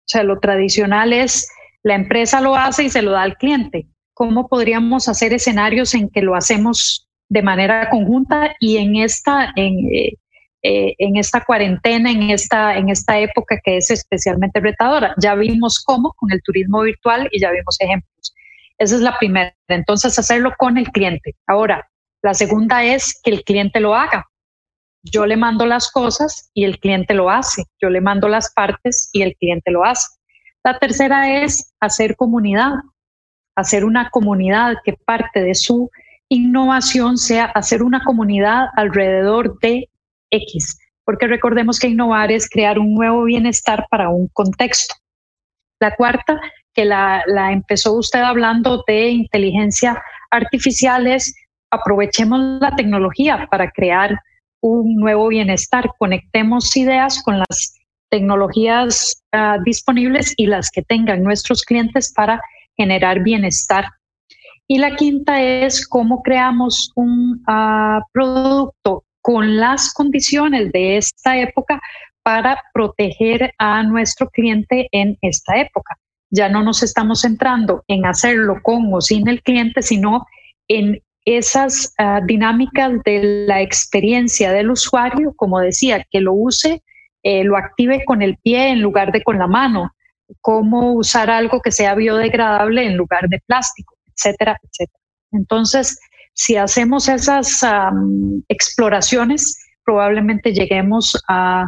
O 0.00 0.08
sea, 0.08 0.24
lo 0.24 0.40
tradicional 0.40 1.12
es 1.12 1.48
la 1.84 1.94
empresa 1.94 2.40
lo 2.40 2.56
hace 2.56 2.84
y 2.84 2.90
se 2.90 3.02
lo 3.02 3.12
da 3.12 3.22
al 3.22 3.36
cliente. 3.36 3.86
¿Cómo 4.14 4.48
podríamos 4.48 5.08
hacer 5.08 5.32
escenarios 5.32 5.94
en 5.94 6.08
que 6.08 6.22
lo 6.22 6.34
hacemos 6.34 7.01
de 7.32 7.42
manera 7.42 7.88
conjunta 7.88 8.54
y 8.60 8.76
en 8.76 8.96
esta, 8.96 9.52
en, 9.56 9.78
eh, 9.90 10.12
eh, 10.62 10.94
en 10.98 11.16
esta 11.16 11.42
cuarentena, 11.42 12.10
en 12.10 12.28
esta, 12.30 12.76
en 12.76 12.90
esta 12.90 13.18
época 13.18 13.58
que 13.64 13.78
es 13.78 13.90
especialmente 13.90 14.60
retadora? 14.60 15.14
Ya 15.16 15.34
vimos 15.34 15.82
cómo 15.82 16.12
con 16.12 16.30
el 16.30 16.42
turismo 16.42 16.82
virtual 16.82 17.28
y 17.32 17.40
ya 17.40 17.50
vimos 17.50 17.80
ejemplos. 17.80 18.34
Esa 18.76 18.96
es 18.96 19.00
la 19.00 19.16
primera. 19.18 19.54
Entonces, 19.68 20.18
hacerlo 20.18 20.52
con 20.58 20.76
el 20.76 20.90
cliente. 20.90 21.34
Ahora, 21.46 21.88
la 22.22 22.34
segunda 22.34 22.84
es 22.84 23.18
que 23.22 23.30
el 23.30 23.44
cliente 23.44 23.80
lo 23.80 23.94
haga. 23.94 24.28
Yo 25.02 25.24
le 25.24 25.38
mando 25.38 25.64
las 25.64 25.90
cosas 25.90 26.50
y 26.52 26.64
el 26.64 26.78
cliente 26.78 27.14
lo 27.14 27.30
hace. 27.30 27.64
Yo 27.80 27.88
le 27.88 28.02
mando 28.02 28.28
las 28.28 28.52
partes 28.52 29.08
y 29.12 29.22
el 29.22 29.34
cliente 29.36 29.70
lo 29.70 29.84
hace. 29.86 30.06
La 30.64 30.78
tercera 30.78 31.42
es 31.42 31.72
hacer 31.80 32.14
comunidad, 32.14 32.72
hacer 33.56 33.86
una 33.86 34.10
comunidad 34.10 34.74
que 34.84 34.92
parte 34.92 35.40
de 35.40 35.54
su 35.54 35.90
innovación 36.32 37.18
sea 37.18 37.44
hacer 37.44 37.82
una 37.82 38.02
comunidad 38.02 38.66
alrededor 38.76 39.58
de 39.60 39.88
X, 40.30 40.78
porque 41.04 41.26
recordemos 41.26 41.78
que 41.78 41.88
innovar 41.88 42.32
es 42.32 42.48
crear 42.48 42.78
un 42.78 42.94
nuevo 42.94 43.24
bienestar 43.24 43.86
para 43.90 44.08
un 44.08 44.28
contexto. 44.28 44.94
La 45.78 45.94
cuarta, 45.94 46.40
que 46.72 46.86
la, 46.86 47.22
empezó 47.52 47.92
usted 47.92 48.20
hablando 48.20 48.82
de 48.86 49.10
inteligencia 49.10 50.02
artificial, 50.30 51.06
es 51.06 51.34
aprovechemos 51.70 52.60
la 52.60 52.74
tecnología 52.76 53.46
para 53.50 53.70
crear 53.70 54.18
un 54.62 54.94
nuevo 54.96 55.28
bienestar. 55.28 55.90
Conectemos 55.98 56.74
ideas 56.76 57.22
con 57.22 57.38
las 57.38 57.74
tecnologías 58.10 59.22
ah, 59.32 59.58
disponibles 59.64 60.34
y 60.36 60.46
las 60.46 60.70
que 60.70 60.82
tengan 60.82 61.22
nuestros 61.22 61.62
clientes 61.62 62.12
para 62.14 62.40
generar 62.76 63.20
bienestar. 63.20 63.86
Y 64.72 64.78
la 64.78 64.96
quinta 64.96 65.42
es 65.42 65.86
cómo 65.86 66.22
creamos 66.22 66.92
un 66.94 67.42
ah, 67.46 68.00
producto 68.10 69.04
con 69.20 69.58
las 69.58 69.92
condiciones 69.92 70.72
de 70.72 70.96
esta 70.96 71.38
época 71.38 71.78
para 72.22 72.58
proteger 72.72 73.52
a 73.58 73.82
nuestro 73.82 74.30
cliente 74.30 74.88
en 74.90 75.18
esta 75.20 75.58
época. 75.60 75.98
Ya 76.30 76.48
no 76.48 76.62
nos 76.62 76.82
estamos 76.82 77.20
centrando 77.20 77.84
en 77.86 78.06
hacerlo 78.06 78.60
con 78.62 78.88
o 78.94 79.02
sin 79.02 79.28
el 79.28 79.42
cliente, 79.42 79.82
sino 79.82 80.24
en 80.68 81.02
esas 81.26 81.92
ah, 81.98 82.22
dinámicas 82.26 82.92
de 83.04 83.44
la 83.46 83.60
experiencia 83.60 84.52
del 84.52 84.70
usuario, 84.70 85.34
como 85.36 85.60
decía, 85.60 86.02
que 86.10 86.22
lo 86.22 86.32
use, 86.32 86.82
eh, 87.22 87.44
lo 87.44 87.58
active 87.58 88.06
con 88.06 88.22
el 88.22 88.38
pie 88.38 88.70
en 88.70 88.80
lugar 88.80 89.12
de 89.12 89.22
con 89.22 89.38
la 89.38 89.48
mano, 89.48 89.90
cómo 90.40 90.94
usar 90.94 91.28
algo 91.28 91.60
que 91.60 91.72
sea 91.72 91.94
biodegradable 91.94 92.86
en 92.86 92.96
lugar 92.96 93.28
de 93.28 93.38
plástico, 93.46 93.98
etcétera, 94.24 94.58
etcétera. 94.62 94.98
Entonces, 95.32 95.98
si 96.34 96.56
hacemos 96.56 97.08
esas 97.08 97.60
exploraciones, 98.48 99.58
probablemente 99.84 100.52
lleguemos 100.52 101.20
a 101.28 101.66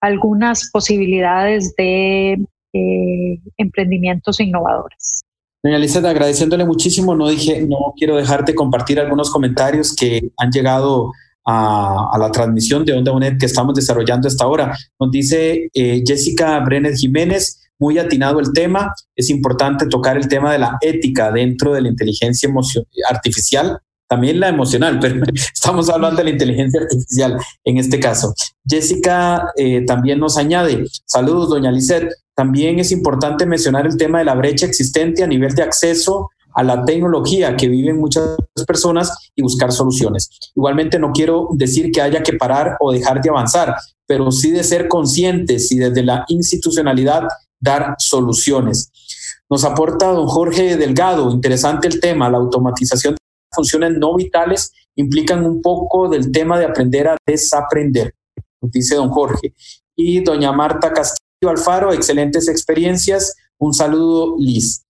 algunas 0.00 0.70
posibilidades 0.72 1.74
de 1.76 2.32
eh, 2.72 3.40
emprendimientos 3.58 4.40
innovadores. 4.40 5.24
Doña 5.62 5.78
Lizeth, 5.78 6.04
agradeciéndole 6.06 6.64
muchísimo, 6.64 7.14
no 7.14 7.28
dije, 7.28 7.66
no 7.66 7.92
quiero 7.96 8.16
dejarte 8.16 8.54
compartir 8.54 8.98
algunos 8.98 9.30
comentarios 9.30 9.94
que 9.94 10.30
han 10.38 10.50
llegado 10.50 11.12
a, 11.44 12.16
la 12.18 12.30
transmisión 12.30 12.84
de 12.84 12.94
Onda 12.94 13.12
UNED 13.12 13.38
que 13.38 13.46
estamos 13.46 13.74
desarrollando 13.74 14.28
hasta 14.28 14.44
ahora. 14.44 14.74
Nos 14.98 15.10
dice 15.10 15.68
eh, 15.74 16.02
Jessica 16.06 16.58
Brenner 16.60 16.94
Jiménez, 16.94 17.59
muy 17.80 17.98
atinado 17.98 18.38
el 18.38 18.52
tema, 18.52 18.94
es 19.16 19.30
importante 19.30 19.86
tocar 19.86 20.16
el 20.16 20.28
tema 20.28 20.52
de 20.52 20.58
la 20.58 20.78
ética 20.80 21.32
dentro 21.32 21.72
de 21.72 21.80
la 21.80 21.88
inteligencia 21.88 22.48
artificial, 23.08 23.78
también 24.06 24.38
la 24.38 24.48
emocional, 24.48 24.98
pero 25.00 25.24
estamos 25.54 25.88
hablando 25.88 26.18
de 26.18 26.24
la 26.24 26.30
inteligencia 26.30 26.80
artificial 26.80 27.36
en 27.64 27.78
este 27.78 27.98
caso. 27.98 28.34
Jessica 28.64 29.50
eh, 29.56 29.84
también 29.86 30.20
nos 30.20 30.36
añade, 30.36 30.84
saludos, 31.06 31.48
doña 31.48 31.72
Lizeth, 31.72 32.12
también 32.34 32.78
es 32.78 32.92
importante 32.92 33.46
mencionar 33.46 33.86
el 33.86 33.96
tema 33.96 34.18
de 34.18 34.24
la 34.24 34.34
brecha 34.34 34.66
existente 34.66 35.24
a 35.24 35.26
nivel 35.26 35.54
de 35.54 35.62
acceso 35.62 36.30
a 36.54 36.62
la 36.62 36.84
tecnología 36.84 37.56
que 37.56 37.68
viven 37.68 37.98
muchas 37.98 38.36
personas 38.66 39.30
y 39.34 39.42
buscar 39.42 39.72
soluciones. 39.72 40.30
Igualmente 40.54 40.98
no 40.98 41.12
quiero 41.12 41.48
decir 41.52 41.92
que 41.92 42.00
haya 42.00 42.22
que 42.22 42.34
parar 42.34 42.76
o 42.80 42.92
dejar 42.92 43.20
de 43.20 43.30
avanzar, 43.30 43.74
pero 44.06 44.32
sí 44.32 44.50
de 44.50 44.64
ser 44.64 44.88
conscientes 44.88 45.70
y 45.70 45.78
desde 45.78 46.02
la 46.02 46.24
institucionalidad 46.28 47.24
dar 47.60 47.94
soluciones. 47.98 48.90
Nos 49.48 49.64
aporta 49.64 50.06
don 50.06 50.26
Jorge 50.26 50.76
Delgado, 50.76 51.30
interesante 51.30 51.88
el 51.88 52.00
tema, 52.00 52.30
la 52.30 52.38
automatización 52.38 53.16
funciones 53.52 53.92
no 53.98 54.14
vitales 54.14 54.72
implican 54.96 55.44
un 55.44 55.60
poco 55.60 56.08
del 56.08 56.30
tema 56.30 56.58
de 56.58 56.66
aprender 56.66 57.08
a 57.08 57.16
desaprender, 57.26 58.14
dice 58.62 58.96
don 58.96 59.10
Jorge. 59.10 59.54
Y 59.96 60.22
doña 60.22 60.52
Marta 60.52 60.92
Castillo 60.92 61.50
Alfaro, 61.50 61.92
excelentes 61.92 62.48
experiencias. 62.48 63.34
Un 63.58 63.74
saludo, 63.74 64.36
Liz. 64.38 64.84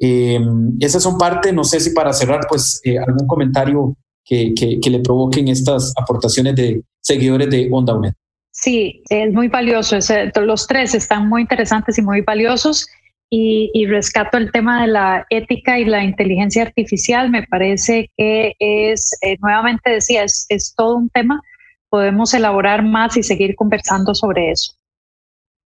Eh, 0.00 0.40
esas 0.80 1.02
son 1.02 1.18
parte, 1.18 1.52
no 1.52 1.64
sé 1.64 1.80
si 1.80 1.90
para 1.90 2.12
cerrar, 2.12 2.40
pues 2.48 2.80
eh, 2.84 2.98
algún 2.98 3.26
comentario 3.26 3.96
que, 4.24 4.54
que, 4.54 4.90
le 4.90 5.00
provoquen 5.00 5.48
estas 5.48 5.92
aportaciones 5.96 6.54
de 6.54 6.82
seguidores 7.00 7.50
de 7.50 7.68
Onda 7.72 7.94
UNED. 7.94 8.12
Sí, 8.60 9.04
es 9.08 9.32
muy 9.32 9.46
valioso. 9.46 9.98
los 10.40 10.66
tres 10.66 10.92
están 10.94 11.28
muy 11.28 11.42
interesantes 11.42 11.96
y 11.96 12.02
muy 12.02 12.22
valiosos. 12.22 12.88
Y, 13.30 13.86
rescato 13.86 14.38
el 14.38 14.50
tema 14.50 14.80
de 14.80 14.88
la 14.88 15.26
ética 15.28 15.78
y 15.78 15.84
la 15.84 16.02
inteligencia 16.02 16.62
artificial. 16.62 17.30
Me 17.30 17.46
parece 17.46 18.10
que 18.16 18.54
es, 18.58 19.16
eh, 19.20 19.36
nuevamente 19.40 19.90
decía, 19.90 20.24
es, 20.24 20.46
es, 20.48 20.74
todo 20.74 20.96
un 20.96 21.08
tema. 21.10 21.40
Podemos 21.88 22.34
elaborar 22.34 22.82
más 22.82 23.16
y 23.16 23.22
seguir 23.22 23.54
conversando 23.54 24.14
sobre 24.14 24.50
eso. 24.50 24.72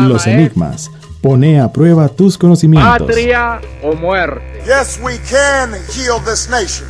Los 0.00 0.26
enigmas. 0.26 0.90
Pone 1.20 1.60
a 1.60 1.70
prueba 1.70 2.08
tus 2.08 2.38
conocimientos. 2.38 3.06
Patria 3.06 3.60
o 3.82 3.94
muerte. 3.94 4.42
Yes, 4.64 4.98
we 5.02 5.18
can 5.30 5.74
heal 5.94 6.18
this 6.24 6.48
nation. 6.48 6.88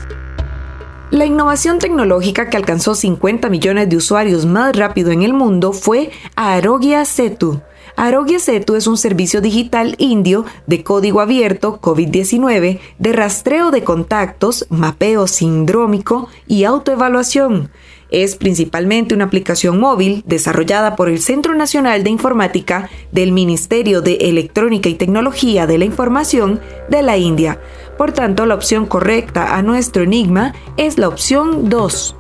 La 1.11 1.27
innovación 1.27 1.81
tecnológica 1.81 2.49
que 2.49 2.57
alcanzó 2.57 2.95
50 2.95 3.49
millones 3.49 3.89
de 3.89 3.97
usuarios 3.97 4.47
más 4.47 4.77
rápido 4.77 5.11
en 5.11 5.23
el 5.23 5.33
mundo 5.33 5.73
fue 5.73 6.13
Arogya 6.37 7.05
Setu. 7.05 7.61
Arogya 7.97 8.39
Setu 8.39 8.77
es 8.77 8.87
un 8.87 8.97
servicio 8.97 9.41
digital 9.41 9.97
indio 9.99 10.45
de 10.69 10.85
código 10.85 11.21
abierto 11.21 11.81
COVID-19 11.81 12.79
de 13.01 13.13
rastreo 13.13 13.73
de 13.73 13.83
contactos, 13.83 14.67
mapeo 14.71 15.27
sindrómico 15.27 16.29
y 16.47 16.63
autoevaluación. 16.63 17.71
Es 18.11 18.37
principalmente 18.37 19.15
una 19.15 19.27
aplicación 19.27 19.79
móvil 19.79 20.23
desarrollada 20.27 20.97
por 20.97 21.09
el 21.09 21.21
Centro 21.21 21.55
Nacional 21.55 22.03
de 22.03 22.11
Informática 22.11 22.91
del 23.13 23.33
Ministerio 23.33 24.03
de 24.03 24.15
Electrónica 24.15 24.89
y 24.89 24.95
Tecnología 24.95 25.67
de 25.67 25.79
la 25.79 25.85
Información 25.85 26.61
de 26.89 27.03
la 27.03 27.17
India 27.17 27.59
por 28.01 28.13
tanto, 28.13 28.47
la 28.47 28.55
opción 28.55 28.87
correcta 28.87 29.59
a 29.59 29.61
nuestro 29.61 30.03
enigma 30.03 30.55
es 30.79 30.97
la 30.97 31.07
opción 31.07 31.69
2. 31.69 32.17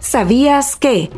¿Sabías 0.00 0.74
que? 0.74 1.10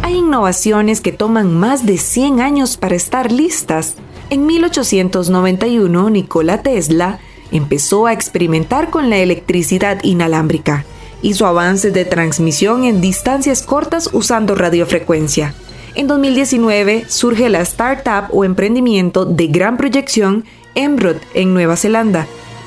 Hay 0.00 0.14
innovaciones 0.16 1.02
que 1.02 1.12
toman 1.12 1.54
más 1.54 1.84
de 1.84 1.98
100 1.98 2.40
años 2.40 2.78
para 2.78 2.94
estar 2.94 3.30
listas. 3.30 3.96
En 4.30 4.46
1891, 4.46 6.08
Nikola 6.08 6.62
Tesla 6.62 7.18
empezó 7.50 8.06
a 8.06 8.12
experimentar 8.12 8.90
con 8.90 9.10
la 9.10 9.18
electricidad 9.18 9.98
inalámbrica. 10.02 10.84
Hizo 11.22 11.46
avances 11.46 11.92
de 11.92 12.04
transmisión 12.04 12.84
en 12.84 13.00
distancias 13.00 13.62
cortas 13.62 14.10
usando 14.12 14.54
radiofrecuencia. 14.54 15.54
En 15.94 16.06
2019 16.06 17.06
surge 17.08 17.48
la 17.48 17.60
startup 17.62 18.28
o 18.30 18.44
emprendimiento 18.44 19.24
de 19.24 19.46
gran 19.46 19.76
proyección 19.76 20.44
Emrod 20.74 21.16
en 21.32 21.54
Nueva 21.54 21.76
Zelanda. 21.76 22.26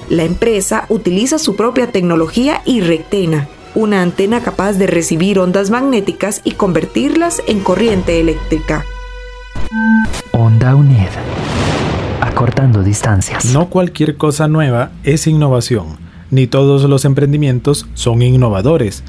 La 0.09 0.23
empresa 0.23 0.85
utiliza 0.89 1.37
su 1.37 1.55
propia 1.55 1.91
tecnología 1.91 2.63
y 2.65 2.81
rectena, 2.81 3.47
una 3.75 4.01
antena 4.01 4.41
capaz 4.41 4.73
de 4.73 4.87
recibir 4.87 5.37
ondas 5.37 5.69
magnéticas 5.69 6.41
y 6.43 6.51
convertirlas 6.51 7.43
en 7.47 7.59
corriente 7.59 8.19
eléctrica. 8.19 8.83
Onda 10.31 10.75
UNED. 10.75 11.09
Acortando 12.39 12.83
distancias. 12.83 13.53
No 13.53 13.69
cualquier 13.69 14.15
cosa 14.15 14.47
nueva 14.47 14.91
es 15.03 15.27
innovación, 15.27 15.97
ni 16.31 16.47
todos 16.47 16.85
los 16.85 17.03
emprendimientos 17.03 17.85
son 17.95 18.21
innovadores. 18.21 19.03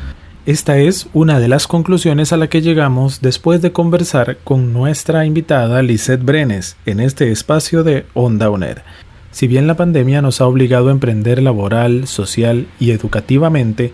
Esta 0.46 0.78
es 0.78 1.06
una 1.12 1.38
de 1.38 1.46
las 1.46 1.68
conclusiones 1.68 2.32
a 2.32 2.36
la 2.36 2.48
que 2.48 2.60
llegamos 2.60 3.20
después 3.20 3.62
de 3.62 3.70
conversar 3.70 4.38
con 4.42 4.72
nuestra 4.72 5.26
invitada 5.26 5.80
Lisette 5.80 6.24
Brenes 6.24 6.76
en 6.86 6.98
este 6.98 7.30
espacio 7.30 7.84
de 7.84 8.04
Onda 8.14 8.50
UNED. 8.50 8.78
Si 9.30 9.46
bien 9.46 9.68
la 9.68 9.76
pandemia 9.76 10.22
nos 10.22 10.40
ha 10.40 10.48
obligado 10.48 10.88
a 10.88 10.90
emprender 10.90 11.40
laboral, 11.40 12.08
social 12.08 12.66
y 12.80 12.90
educativamente, 12.90 13.92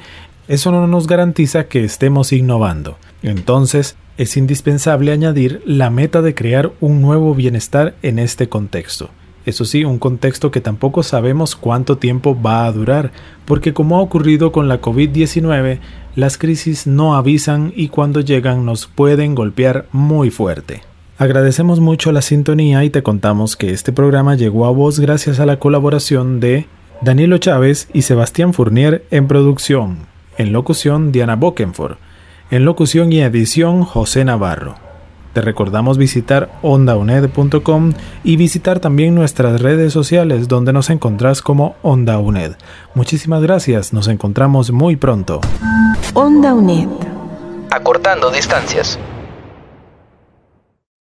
eso 0.49 0.73
no 0.73 0.87
nos 0.87 1.07
garantiza 1.07 1.65
que 1.65 1.85
estemos 1.85 2.33
innovando. 2.33 2.97
Entonces, 3.23 3.97
es 4.17 4.39
indispensable 4.39 5.13
añadir 5.13 5.61
la 5.67 5.91
meta 5.91 6.23
de 6.23 6.35
crear 6.35 6.73
un 6.81 7.03
nuevo 7.03 7.35
bienestar 7.35 7.97
en 8.01 8.19
este 8.19 8.49
contexto. 8.49 9.11
Eso 9.47 9.65
sí, 9.65 9.85
un 9.85 10.01
contexto 10.01 10.51
que 10.51 10.61
tampoco 10.61 11.05
sabemos 11.05 11.55
cuánto 11.55 11.99
tiempo 11.99 12.37
va 12.39 12.67
a 12.67 12.73
durar, 12.73 13.13
porque 13.45 13.73
como 13.73 13.97
ha 13.97 14.03
ocurrido 14.03 14.51
con 14.51 14.67
la 14.67 14.81
COVID-19, 14.81 15.79
las 16.17 16.37
crisis 16.37 16.89
no 16.89 17.15
avisan 17.15 17.73
y 17.77 17.89
cuando 17.89 18.21
llegan 18.21 18.65
nos 18.67 18.89
pueden 18.89 19.37
golpear 19.37 19.87
muy 19.93 20.31
fuerte. 20.31 20.83
Agradecemos 21.17 21.79
mucho 21.79 22.11
la 22.11 22.23
sintonía 22.23 22.83
y 22.83 22.91
te 22.91 23.05
contamos 23.05 23.57
que 23.57 23.71
este 23.71 23.93
programa 23.93 24.35
llegó 24.35 24.67
a 24.67 24.71
vos 24.71 24.99
gracias 24.99 25.39
a 25.39 25.47
la 25.47 25.61
colaboración 25.61 26.41
de 26.41 26.67
Danilo 27.01 27.39
Chávez 27.39 27.89
y 27.93 28.03
Sebastián 28.03 28.53
Fournier 28.53 29.05
en 29.13 29.29
producción, 29.29 29.99
en 30.39 30.53
locución 30.53 31.13
Diana 31.13 31.37
Bokenford, 31.37 31.99
en 32.51 32.65
locución 32.65 33.13
y 33.13 33.21
edición 33.21 33.85
José 33.85 34.25
Navarro. 34.25 34.86
Te 35.37 35.43
recordamos 35.43 35.99
visitar 35.99 36.49
ondauned.com 36.63 37.93
y 38.25 38.37
visitar 38.39 38.81
también 38.81 39.15
nuestras 39.15 39.61
redes 39.61 39.93
sociales 39.93 40.49
donde 40.49 40.73
nos 40.73 40.89
encontrás 40.89 41.43
como 41.43 41.77
Onda 41.83 42.19
UNED. 42.19 42.53
Muchísimas 42.95 43.43
gracias, 43.43 43.93
nos 43.93 44.09
encontramos 44.09 44.71
muy 44.71 44.97
pronto. 44.97 45.43
Onda 46.15 46.55
UNED. 46.55 46.89
Acortando 47.71 48.31
distancias. 48.31 48.99